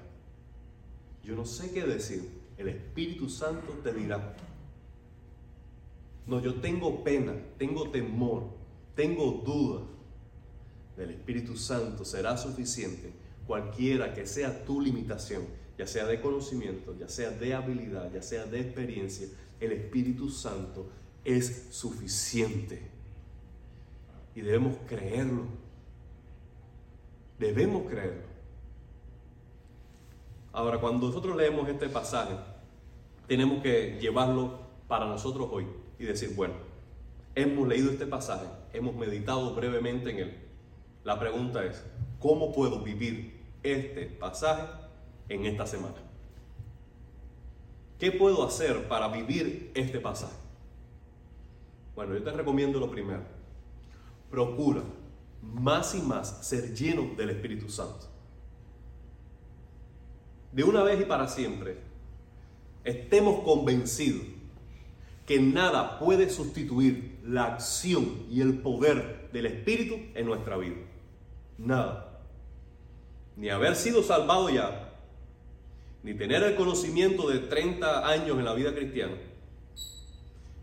Yo 1.25 1.35
no 1.35 1.45
sé 1.45 1.73
qué 1.73 1.83
decir, 1.85 2.29
el 2.57 2.69
Espíritu 2.69 3.29
Santo 3.29 3.73
te 3.83 3.93
dirá. 3.93 4.37
No, 6.27 6.41
yo 6.41 6.55
tengo 6.57 7.05
pena, 7.05 7.35
tengo 7.59 7.91
temor, 7.91 8.45
tengo 8.95 9.43
duda. 9.45 9.83
del 10.97 11.11
Espíritu 11.11 11.59
Santo 11.59 12.07
será 12.07 12.39
suficiente, 12.39 13.13
cualquiera 13.47 14.15
que 14.15 14.27
sea 14.27 14.65
tu 14.65 14.81
limitación, 14.81 15.45
ya 15.77 15.87
sea 15.87 16.07
de 16.07 16.23
conocimiento, 16.23 16.97
ya 16.99 17.07
sea 17.07 17.31
de 17.31 17.53
habilidad, 17.53 18.11
ya 18.11 18.23
sea 18.23 18.47
de 18.47 18.61
experiencia, 18.61 19.29
el 19.61 19.73
Espíritu 19.73 20.31
Santo 20.31 20.89
es 21.23 21.67
suficiente. 21.71 22.81
Y 24.35 24.41
debemos 24.41 24.77
creerlo. 24.87 25.45
Debemos 27.39 27.87
creerlo. 27.89 28.23
Ahora, 30.53 30.79
cuando 30.79 31.09
nosotros 31.09 31.37
leemos 31.37 31.69
este 31.69 31.89
pasaje, 31.89 32.35
tenemos 33.27 33.63
que 33.63 33.99
llevarlo 34.01 34.59
para 34.89 35.07
nosotros 35.07 35.49
hoy 35.53 35.67
y 35.99 36.05
decir, 36.05 36.35
bueno, 36.35 36.55
hemos 37.35 37.69
leído 37.69 37.91
este 37.91 38.07
pasaje, 38.07 38.47
hemos 38.73 38.95
meditado 38.95 39.55
brevemente 39.55 40.11
en 40.11 40.19
él. 40.19 40.39
La 41.05 41.19
pregunta 41.19 41.65
es, 41.65 41.85
¿cómo 42.19 42.53
puedo 42.53 42.81
vivir 42.81 43.45
este 43.63 44.07
pasaje 44.07 44.67
en 45.29 45.45
esta 45.45 45.67
semana? 45.67 45.97
¿Qué 47.99 48.13
puedo 48.13 48.45
hacer 48.45 48.89
para 48.89 49.09
vivir 49.09 49.73
este 49.75 50.01
pasaje? 50.01 50.37
Bueno, 51.95 52.15
yo 52.15 52.23
te 52.23 52.31
recomiendo 52.31 52.79
lo 52.79 52.91
primero. 52.91 53.23
Procura 54.31 54.83
más 55.43 55.95
y 55.95 56.03
más 56.03 56.47
ser 56.47 56.75
lleno 56.75 57.15
del 57.17 57.31
Espíritu 57.31 57.69
Santo. 57.69 58.07
De 60.53 60.65
una 60.65 60.83
vez 60.83 61.01
y 61.01 61.05
para 61.05 61.29
siempre, 61.29 61.79
estemos 62.85 63.45
convencidos 63.45 64.27
que 65.27 65.41
nada 65.41 65.99
puede 65.99 66.31
sustituir 66.31 67.19
la 67.25 67.45
acción 67.45 68.27
y 68.31 68.41
el 68.41 68.59
poder 68.59 69.29
del 69.33 69.47
Espíritu 69.47 69.97
en 70.15 70.25
nuestra 70.27 70.57
vida. 70.57 70.77
Nada. 71.59 72.23
Ni 73.37 73.51
haber 73.51 73.75
sido 73.75 74.03
salvado 74.03 74.49
ya, 74.49 74.95
ni 76.03 76.15
tener 76.15 76.43
el 76.45 76.55
conocimiento 76.55 77.29
de 77.29 77.41
30 77.41 78.09
años 78.09 78.39
en 78.39 78.45
la 78.45 78.55
vida 78.55 78.75
cristiana, 78.75 79.17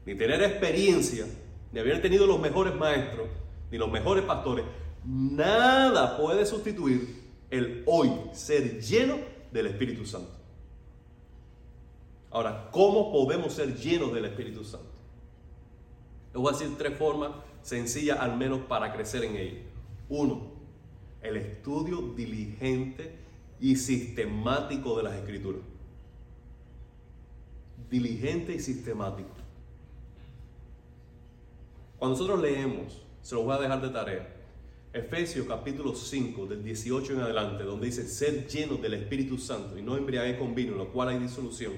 ni 0.06 0.16
tener 0.16 0.42
experiencia, 0.42 1.26
ni 1.72 1.80
haber 1.80 2.02
tenido 2.02 2.26
los 2.26 2.40
mejores 2.40 2.74
maestros, 2.76 3.28
ni 3.74 3.80
los 3.80 3.92
mejores 3.92 4.24
pastores. 4.26 4.64
Nada 5.04 6.16
puede 6.16 6.46
sustituir 6.46 7.24
el 7.50 7.82
hoy 7.88 8.12
ser 8.32 8.80
lleno 8.80 9.18
del 9.52 9.66
Espíritu 9.66 10.06
Santo. 10.06 10.30
Ahora, 12.30 12.70
¿cómo 12.72 13.12
podemos 13.12 13.52
ser 13.52 13.76
llenos 13.76 14.14
del 14.14 14.26
Espíritu 14.26 14.64
Santo? 14.64 14.92
Les 16.32 16.40
voy 16.40 16.54
a 16.54 16.56
decir 16.56 16.78
tres 16.78 16.96
formas 17.00 17.32
sencillas 17.64 18.20
al 18.20 18.38
menos 18.38 18.60
para 18.60 18.94
crecer 18.94 19.24
en 19.24 19.38
ella. 19.38 19.62
Uno, 20.08 20.52
el 21.24 21.38
estudio 21.38 22.14
diligente 22.16 23.16
y 23.60 23.76
sistemático 23.76 24.96
de 24.98 25.04
las 25.04 25.16
escrituras. 25.16 25.62
diligente 27.90 28.54
y 28.54 28.60
sistemático. 28.60 29.30
Cuando 31.98 32.18
nosotros 32.18 32.40
leemos, 32.40 33.04
se 33.24 33.36
los 33.36 33.46
voy 33.46 33.56
a 33.56 33.60
dejar 33.60 33.82
de 33.82 33.90
tarea, 33.90 34.36
Efesios 34.92 35.48
capítulo 35.48 35.96
5, 35.96 36.46
del 36.46 36.64
18 36.64 37.14
en 37.14 37.20
adelante, 37.22 37.64
donde 37.64 37.88
dice 37.88 38.08
ser 38.08 38.48
llenos 38.48 38.82
del 38.82 38.94
Espíritu 38.94 39.38
Santo 39.38 39.78
y 39.78 39.82
no 39.82 39.98
embriaguez 39.98 40.38
con 40.38 40.54
vino, 40.54 40.74
en 40.74 40.78
lo 40.78 40.92
cual 40.92 41.08
hay 41.08 41.20
disolución. 41.20 41.74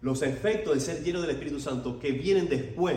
Los 0.00 0.22
efectos 0.22 0.74
de 0.74 0.80
ser 0.80 1.04
lleno 1.04 1.20
del 1.20 1.30
Espíritu 1.30 1.60
Santo 1.60 2.00
que 2.00 2.12
vienen 2.12 2.48
después 2.48 2.96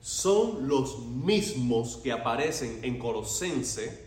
son 0.00 0.66
los 0.66 1.00
mismos 1.06 1.98
que 1.98 2.10
aparecen 2.10 2.80
en 2.82 2.98
Colosense 2.98 4.06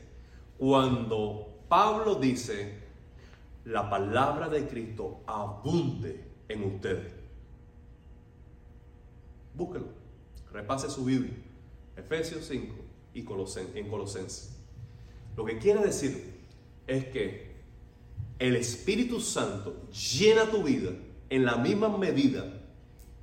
cuando 0.58 1.62
Pablo 1.70 2.16
dice, 2.16 2.80
la 3.66 3.90
palabra 3.90 4.50
de 4.50 4.68
Cristo 4.68 5.22
abunde 5.28 6.26
en 6.50 6.64
ustedes. 6.64 7.21
Búsquelo, 9.54 9.88
repase 10.52 10.90
su 10.90 11.06
Biblia, 11.06 11.34
Efesios 11.96 12.46
5 12.46 12.74
y 13.14 13.20
en 13.20 13.90
Colosenses. 13.90 14.58
Lo 15.36 15.46
que 15.46 15.58
quiere 15.58 15.82
decir 15.82 16.40
es 16.88 17.06
que 17.06 17.52
el 18.40 18.56
Espíritu 18.56 19.20
Santo 19.20 19.88
llena 19.92 20.50
tu 20.50 20.64
vida 20.64 20.92
en 21.30 21.46
la 21.46 21.58
misma 21.58 21.96
medida 21.98 22.62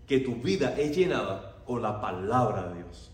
que 0.07 0.21
tu 0.21 0.37
vida 0.37 0.75
es 0.79 0.97
llenada 0.97 1.63
con 1.67 1.83
la 1.83 2.01
palabra 2.01 2.69
de 2.69 2.83
Dios. 2.83 3.11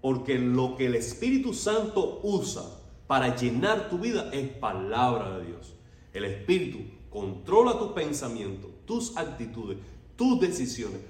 Porque 0.00 0.38
lo 0.38 0.76
que 0.76 0.86
el 0.86 0.94
Espíritu 0.94 1.52
Santo 1.52 2.20
usa 2.22 2.62
para 3.06 3.36
llenar 3.36 3.90
tu 3.90 3.98
vida 3.98 4.30
es 4.32 4.48
palabra 4.48 5.38
de 5.38 5.46
Dios. 5.46 5.74
El 6.14 6.24
Espíritu 6.24 6.78
controla 7.10 7.78
tu 7.78 7.92
pensamiento, 7.92 8.70
tus 8.86 9.16
actitudes, 9.16 9.78
tus 10.16 10.40
decisiones, 10.40 11.00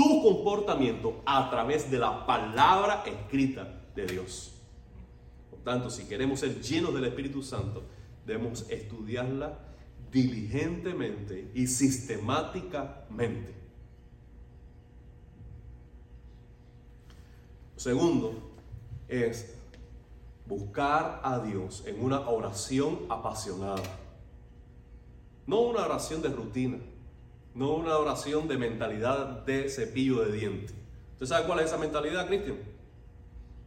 tu 0.00 0.22
comportamiento 0.22 1.20
a 1.26 1.50
través 1.50 1.90
de 1.90 1.98
la 1.98 2.24
palabra 2.24 3.04
escrita 3.04 3.82
de 3.94 4.06
Dios. 4.06 4.54
Por 5.50 5.58
tanto, 5.60 5.90
si 5.90 6.04
queremos 6.04 6.40
ser 6.40 6.58
llenos 6.62 6.94
del 6.94 7.04
Espíritu 7.04 7.42
Santo, 7.42 7.82
debemos 8.24 8.64
estudiarla 8.70 9.58
diligentemente 10.10 11.50
y 11.54 11.66
sistemáticamente. 11.66 13.54
Segundo 17.76 18.32
es 19.06 19.54
buscar 20.46 21.20
a 21.22 21.40
Dios 21.40 21.84
en 21.86 22.02
una 22.02 22.20
oración 22.20 23.00
apasionada. 23.10 23.82
No 25.46 25.60
una 25.60 25.84
oración 25.84 26.22
de 26.22 26.30
rutina, 26.30 26.78
no 27.54 27.72
una 27.72 27.98
oración 27.98 28.48
de 28.48 28.56
mentalidad 28.56 29.44
de 29.44 29.68
cepillo 29.68 30.24
de 30.24 30.32
dientes. 30.32 30.74
¿Usted 31.12 31.26
sabe 31.26 31.46
cuál 31.46 31.60
es 31.60 31.66
esa 31.66 31.78
mentalidad, 31.78 32.26
Cristian? 32.26 32.58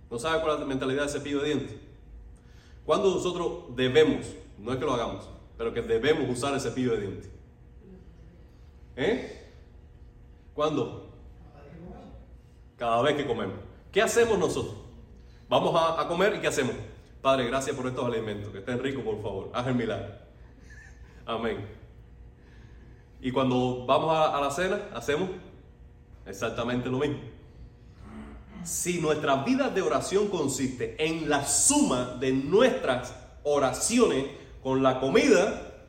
¿No 0.09 0.19
sabe 0.19 0.41
cuál 0.41 0.55
es 0.55 0.59
la 0.61 0.65
mentalidad 0.65 1.03
de 1.03 1.09
cepillo 1.09 1.41
de 1.41 1.47
dientes? 1.47 1.75
Cuando 2.86 3.11
nosotros 3.11 3.75
debemos, 3.75 4.25
no 4.57 4.73
es 4.73 4.77
que 4.77 4.86
lo 4.86 4.93
hagamos, 4.93 5.29
pero 5.57 5.73
que 5.73 5.81
debemos 5.81 6.29
usar 6.29 6.53
el 6.53 6.59
cepillo 6.59 6.91
de 6.91 7.01
dientes. 7.01 7.29
¿Eh? 8.95 9.49
¿Cuándo? 10.53 11.09
Cada 12.77 13.01
vez 13.01 13.15
que 13.15 13.25
comemos. 13.25 13.55
¿Qué 13.91 14.01
hacemos 14.01 14.38
nosotros? 14.38 14.75
Vamos 15.49 15.73
a, 15.75 16.07
comer 16.07 16.36
y 16.36 16.39
¿qué 16.39 16.47
hacemos? 16.47 16.75
Padre, 17.21 17.47
gracias 17.47 17.75
por 17.75 17.88
estos 17.88 18.05
alimentos, 18.05 18.51
que 18.51 18.59
estén 18.59 18.79
ricos, 18.79 19.03
por 19.03 19.21
favor. 19.21 19.49
Haz 19.53 19.67
el 19.67 19.75
milagro. 19.75 20.13
Amén. 21.25 21.82
Y 23.24 23.32
cuando 23.32 23.86
vamos 23.86 24.13
a, 24.13 24.41
la 24.41 24.51
cena, 24.51 24.89
hacemos 24.93 25.30
exactamente 26.26 26.89
lo 26.89 26.99
mismo. 26.99 27.19
Si 28.65 28.99
nuestra 28.99 29.45
vida 29.45 29.69
de 29.69 29.82
oración 29.82 30.28
consiste 30.28 31.01
en 31.01 31.30
la 31.30 31.45
suma 31.45 32.17
de 32.19 32.34
nuestras 32.34 33.15
oraciones, 33.43 34.26
con 34.61 34.84
la 34.84 34.99
comida, 34.99 35.88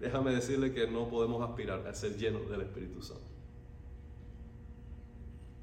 déjame 0.00 0.32
decirle 0.32 0.74
que 0.74 0.86
no 0.86 1.08
podemos 1.08 1.48
aspirar 1.48 1.86
a 1.86 1.94
ser 1.94 2.18
llenos 2.18 2.48
del 2.50 2.60
Espíritu 2.60 3.02
Santo. 3.02 3.24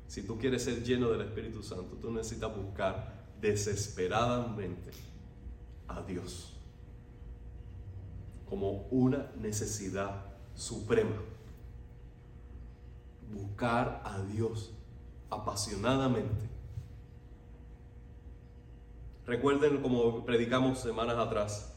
Si 0.08 0.24
tú 0.24 0.40
quieres 0.40 0.64
ser 0.64 0.84
lleno 0.84 1.10
del 1.10 1.22
Espíritu 1.22 1.62
Santo, 1.62 1.96
tú 2.02 2.10
necesitas 2.10 2.56
buscar 2.56 3.28
desesperadamente 3.40 4.90
a 5.88 6.02
Dios 6.02 6.54
como 8.50 8.88
una 8.90 9.32
necesidad 9.40 10.35
suprema. 10.56 11.22
Buscar 13.32 14.02
a 14.06 14.22
Dios 14.22 14.74
apasionadamente. 15.30 16.50
Recuerden 19.26 19.82
como 19.82 20.24
predicamos 20.24 20.80
semanas 20.80 21.18
atrás, 21.18 21.76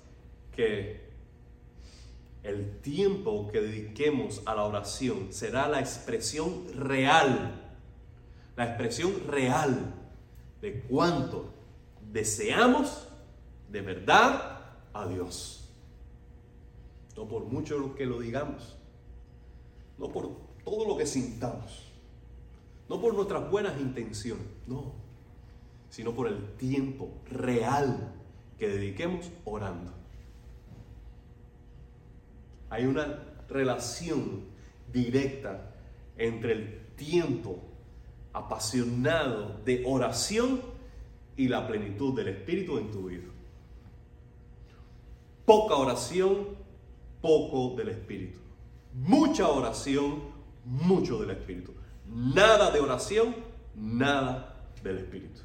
que 0.55 1.09
el 2.43 2.81
tiempo 2.81 3.49
que 3.51 3.61
dediquemos 3.61 4.43
a 4.45 4.55
la 4.55 4.64
oración 4.64 5.33
será 5.33 5.68
la 5.68 5.81
expresión 5.81 6.66
real, 6.74 7.72
la 8.57 8.64
expresión 8.66 9.12
real 9.26 9.95
de 10.61 10.83
cuánto 10.83 11.53
deseamos 12.12 13.09
de 13.68 13.81
verdad 13.81 14.61
a 14.93 15.07
Dios. 15.07 15.68
No 17.19 17.27
por 17.27 17.47
mucho 17.47 17.97
que 17.97 18.07
lo 18.07 18.21
digamos, 18.21 18.77
no 19.99 20.09
por 20.09 20.31
todo 20.64 20.87
lo 20.87 20.97
que 20.97 21.05
sintamos, 21.05 21.91
no 22.89 23.01
por 23.01 23.12
nuestras 23.12 23.51
buenas 23.51 23.81
intenciones, 23.81 24.47
no, 24.69 24.93
sino 25.91 26.14
por 26.14 26.29
el 26.29 26.53
tiempo 26.53 27.11
real 27.29 28.14
que 28.57 28.69
dediquemos 28.69 29.33
orando. 29.45 29.91
Hay 32.71 32.87
una 32.87 33.21
relación 33.49 34.45
directa 34.93 35.75
entre 36.19 36.53
el 36.53 36.87
tiempo 36.95 37.59
apasionado 38.33 39.59
de 39.64 39.83
oración 39.85 40.61
y 41.37 41.49
la 41.49 41.66
plenitud 41.66 42.14
del 42.14 42.29
Espíritu 42.29 42.79
en 42.79 42.93
tu 42.93 43.09
vida. 43.09 43.27
Poca 45.45 45.75
oración, 45.75 46.58
poco 47.21 47.75
del 47.77 47.91
Espíritu. 47.91 48.39
Mucha 48.95 49.49
oración, 49.49 50.23
mucho 50.64 51.19
del 51.19 51.31
Espíritu. 51.31 51.73
Nada 52.07 52.71
de 52.71 52.81
oración, 52.81 53.35
nada 53.75 54.57
del 54.83 54.99
Espíritu. 54.99 55.41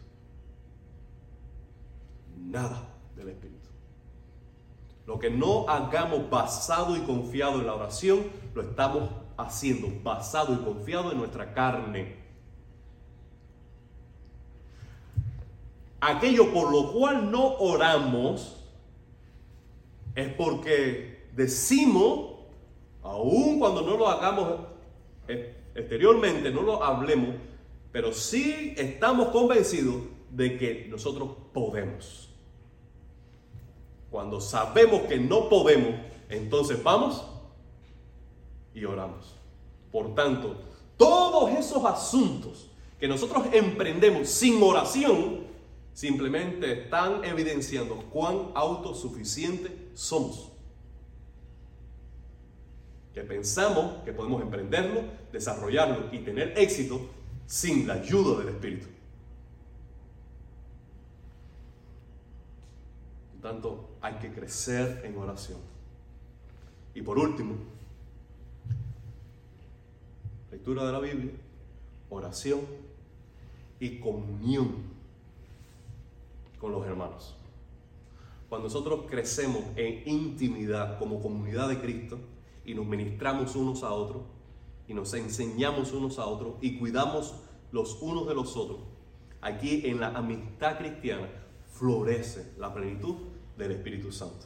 Nada 2.37 2.83
del 3.15 3.29
Espíritu. 3.29 3.69
Lo 5.05 5.19
que 5.19 5.29
no 5.29 5.67
hagamos 5.67 6.29
basado 6.29 6.95
y 6.95 7.01
confiado 7.01 7.59
en 7.59 7.67
la 7.67 7.75
oración, 7.75 8.23
lo 8.55 8.61
estamos 8.61 9.09
haciendo 9.37 9.89
basado 10.01 10.53
y 10.53 10.57
confiado 10.57 11.11
en 11.11 11.17
nuestra 11.17 11.53
carne. 11.53 12.23
Aquello 15.99 16.53
por 16.53 16.71
lo 16.71 16.91
cual 16.93 17.31
no 17.31 17.55
oramos 17.55 18.57
es 20.15 20.33
porque 20.33 21.12
decimos, 21.35 22.31
aun 23.01 23.59
cuando 23.59 23.81
no 23.81 23.97
lo 23.97 24.07
hagamos 24.07 24.59
exteriormente, 25.75 26.51
no 26.51 26.61
lo 26.61 26.83
hablemos, 26.83 27.35
pero 27.91 28.13
sí 28.13 28.73
estamos 28.77 29.29
convencidos 29.29 29.95
de 30.29 30.57
que 30.57 30.87
nosotros 30.89 31.29
podemos. 31.53 32.29
Cuando 34.09 34.39
sabemos 34.39 35.01
que 35.03 35.17
no 35.17 35.49
podemos, 35.49 35.95
entonces 36.29 36.81
vamos 36.83 37.23
y 38.73 38.85
oramos. 38.85 39.35
Por 39.91 40.15
tanto, 40.15 40.55
todos 40.97 41.51
esos 41.51 41.83
asuntos 41.85 42.69
que 42.99 43.07
nosotros 43.07 43.45
emprendemos 43.51 44.29
sin 44.29 44.61
oración, 44.61 45.41
simplemente 45.93 46.83
están 46.83 47.23
evidenciando 47.23 47.95
cuán 48.09 48.51
autosuficientes 48.55 49.71
somos. 49.93 50.52
Que 53.13 53.21
pensamos 53.21 54.03
que 54.03 54.13
podemos 54.13 54.41
emprenderlo, 54.41 55.03
desarrollarlo 55.31 56.09
y 56.11 56.19
tener 56.19 56.57
éxito 56.57 57.09
sin 57.45 57.87
la 57.87 57.95
ayuda 57.95 58.39
del 58.39 58.49
Espíritu. 58.49 58.87
tanto, 63.43 63.89
hay 64.01 64.13
que 64.15 64.31
crecer 64.31 65.01
en 65.03 65.17
oración. 65.17 65.59
Y 66.95 67.01
por 67.01 67.19
último, 67.19 67.55
lectura 70.49 70.85
de 70.85 70.91
la 70.93 70.99
Biblia, 70.99 71.31
oración 72.09 72.61
y 73.81 73.99
comunión 73.99 74.75
con 76.57 76.71
los 76.71 76.85
hermanos. 76.87 77.35
Cuando 78.47 78.69
nosotros 78.69 79.05
crecemos 79.09 79.63
en 79.75 80.07
intimidad 80.07 80.97
como 80.97 81.21
comunidad 81.21 81.67
de 81.67 81.81
Cristo 81.81 82.19
y 82.65 82.73
nos 82.73 82.85
ministramos 82.85 83.55
unos 83.55 83.83
a 83.83 83.91
otros 83.91 84.23
y 84.87 84.93
nos 84.93 85.13
enseñamos 85.13 85.91
unos 85.93 86.19
a 86.19 86.25
otros 86.25 86.55
y 86.61 86.77
cuidamos 86.77 87.35
los 87.71 88.01
unos 88.01 88.27
de 88.27 88.35
los 88.35 88.55
otros, 88.55 88.79
aquí 89.41 89.81
en 89.85 89.99
la 89.99 90.09
amistad 90.09 90.77
cristiana 90.77 91.27
florece 91.71 92.53
la 92.57 92.73
plenitud 92.73 93.15
del 93.57 93.71
Espíritu 93.71 94.11
Santo. 94.11 94.45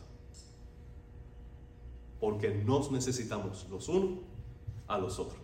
Porque 2.20 2.50
nos 2.50 2.92
necesitamos 2.92 3.68
los 3.70 3.90
unos 3.90 4.20
a 4.88 4.98
los 4.98 5.20
otros. 5.20 5.40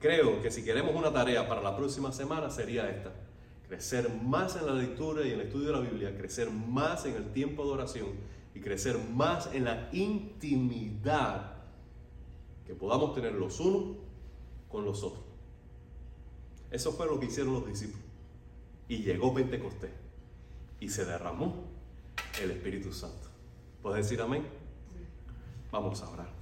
Creo 0.00 0.42
que 0.42 0.50
si 0.50 0.64
queremos 0.64 0.94
una 0.94 1.12
tarea 1.12 1.48
para 1.48 1.62
la 1.62 1.76
próxima 1.76 2.12
semana 2.12 2.50
sería 2.50 2.90
esta. 2.90 3.12
Crecer 3.68 4.10
más 4.22 4.56
en 4.56 4.66
la 4.66 4.74
lectura 4.74 5.26
y 5.26 5.32
en 5.32 5.40
el 5.40 5.46
estudio 5.46 5.68
de 5.68 5.72
la 5.72 5.80
Biblia, 5.80 6.16
crecer 6.16 6.50
más 6.50 7.04
en 7.04 7.14
el 7.14 7.32
tiempo 7.32 7.64
de 7.64 7.70
oración 7.70 8.08
y 8.54 8.60
crecer 8.60 8.98
más 8.98 9.50
en 9.52 9.64
la 9.64 9.88
intimidad 9.92 11.57
que 12.68 12.74
podamos 12.74 13.14
tener 13.14 13.32
los 13.32 13.58
unos 13.60 13.96
con 14.68 14.84
los 14.84 15.02
otros. 15.02 15.24
Eso 16.70 16.92
fue 16.92 17.06
lo 17.06 17.18
que 17.18 17.24
hicieron 17.24 17.54
los 17.54 17.66
discípulos. 17.66 18.04
Y 18.88 18.98
llegó 18.98 19.32
Pentecostés 19.32 19.90
y 20.78 20.90
se 20.90 21.06
derramó 21.06 21.64
el 22.42 22.50
Espíritu 22.50 22.92
Santo. 22.92 23.26
¿Puedes 23.82 24.04
decir 24.04 24.20
amén? 24.20 24.46
Vamos 25.72 26.02
a 26.02 26.10
orar. 26.10 26.37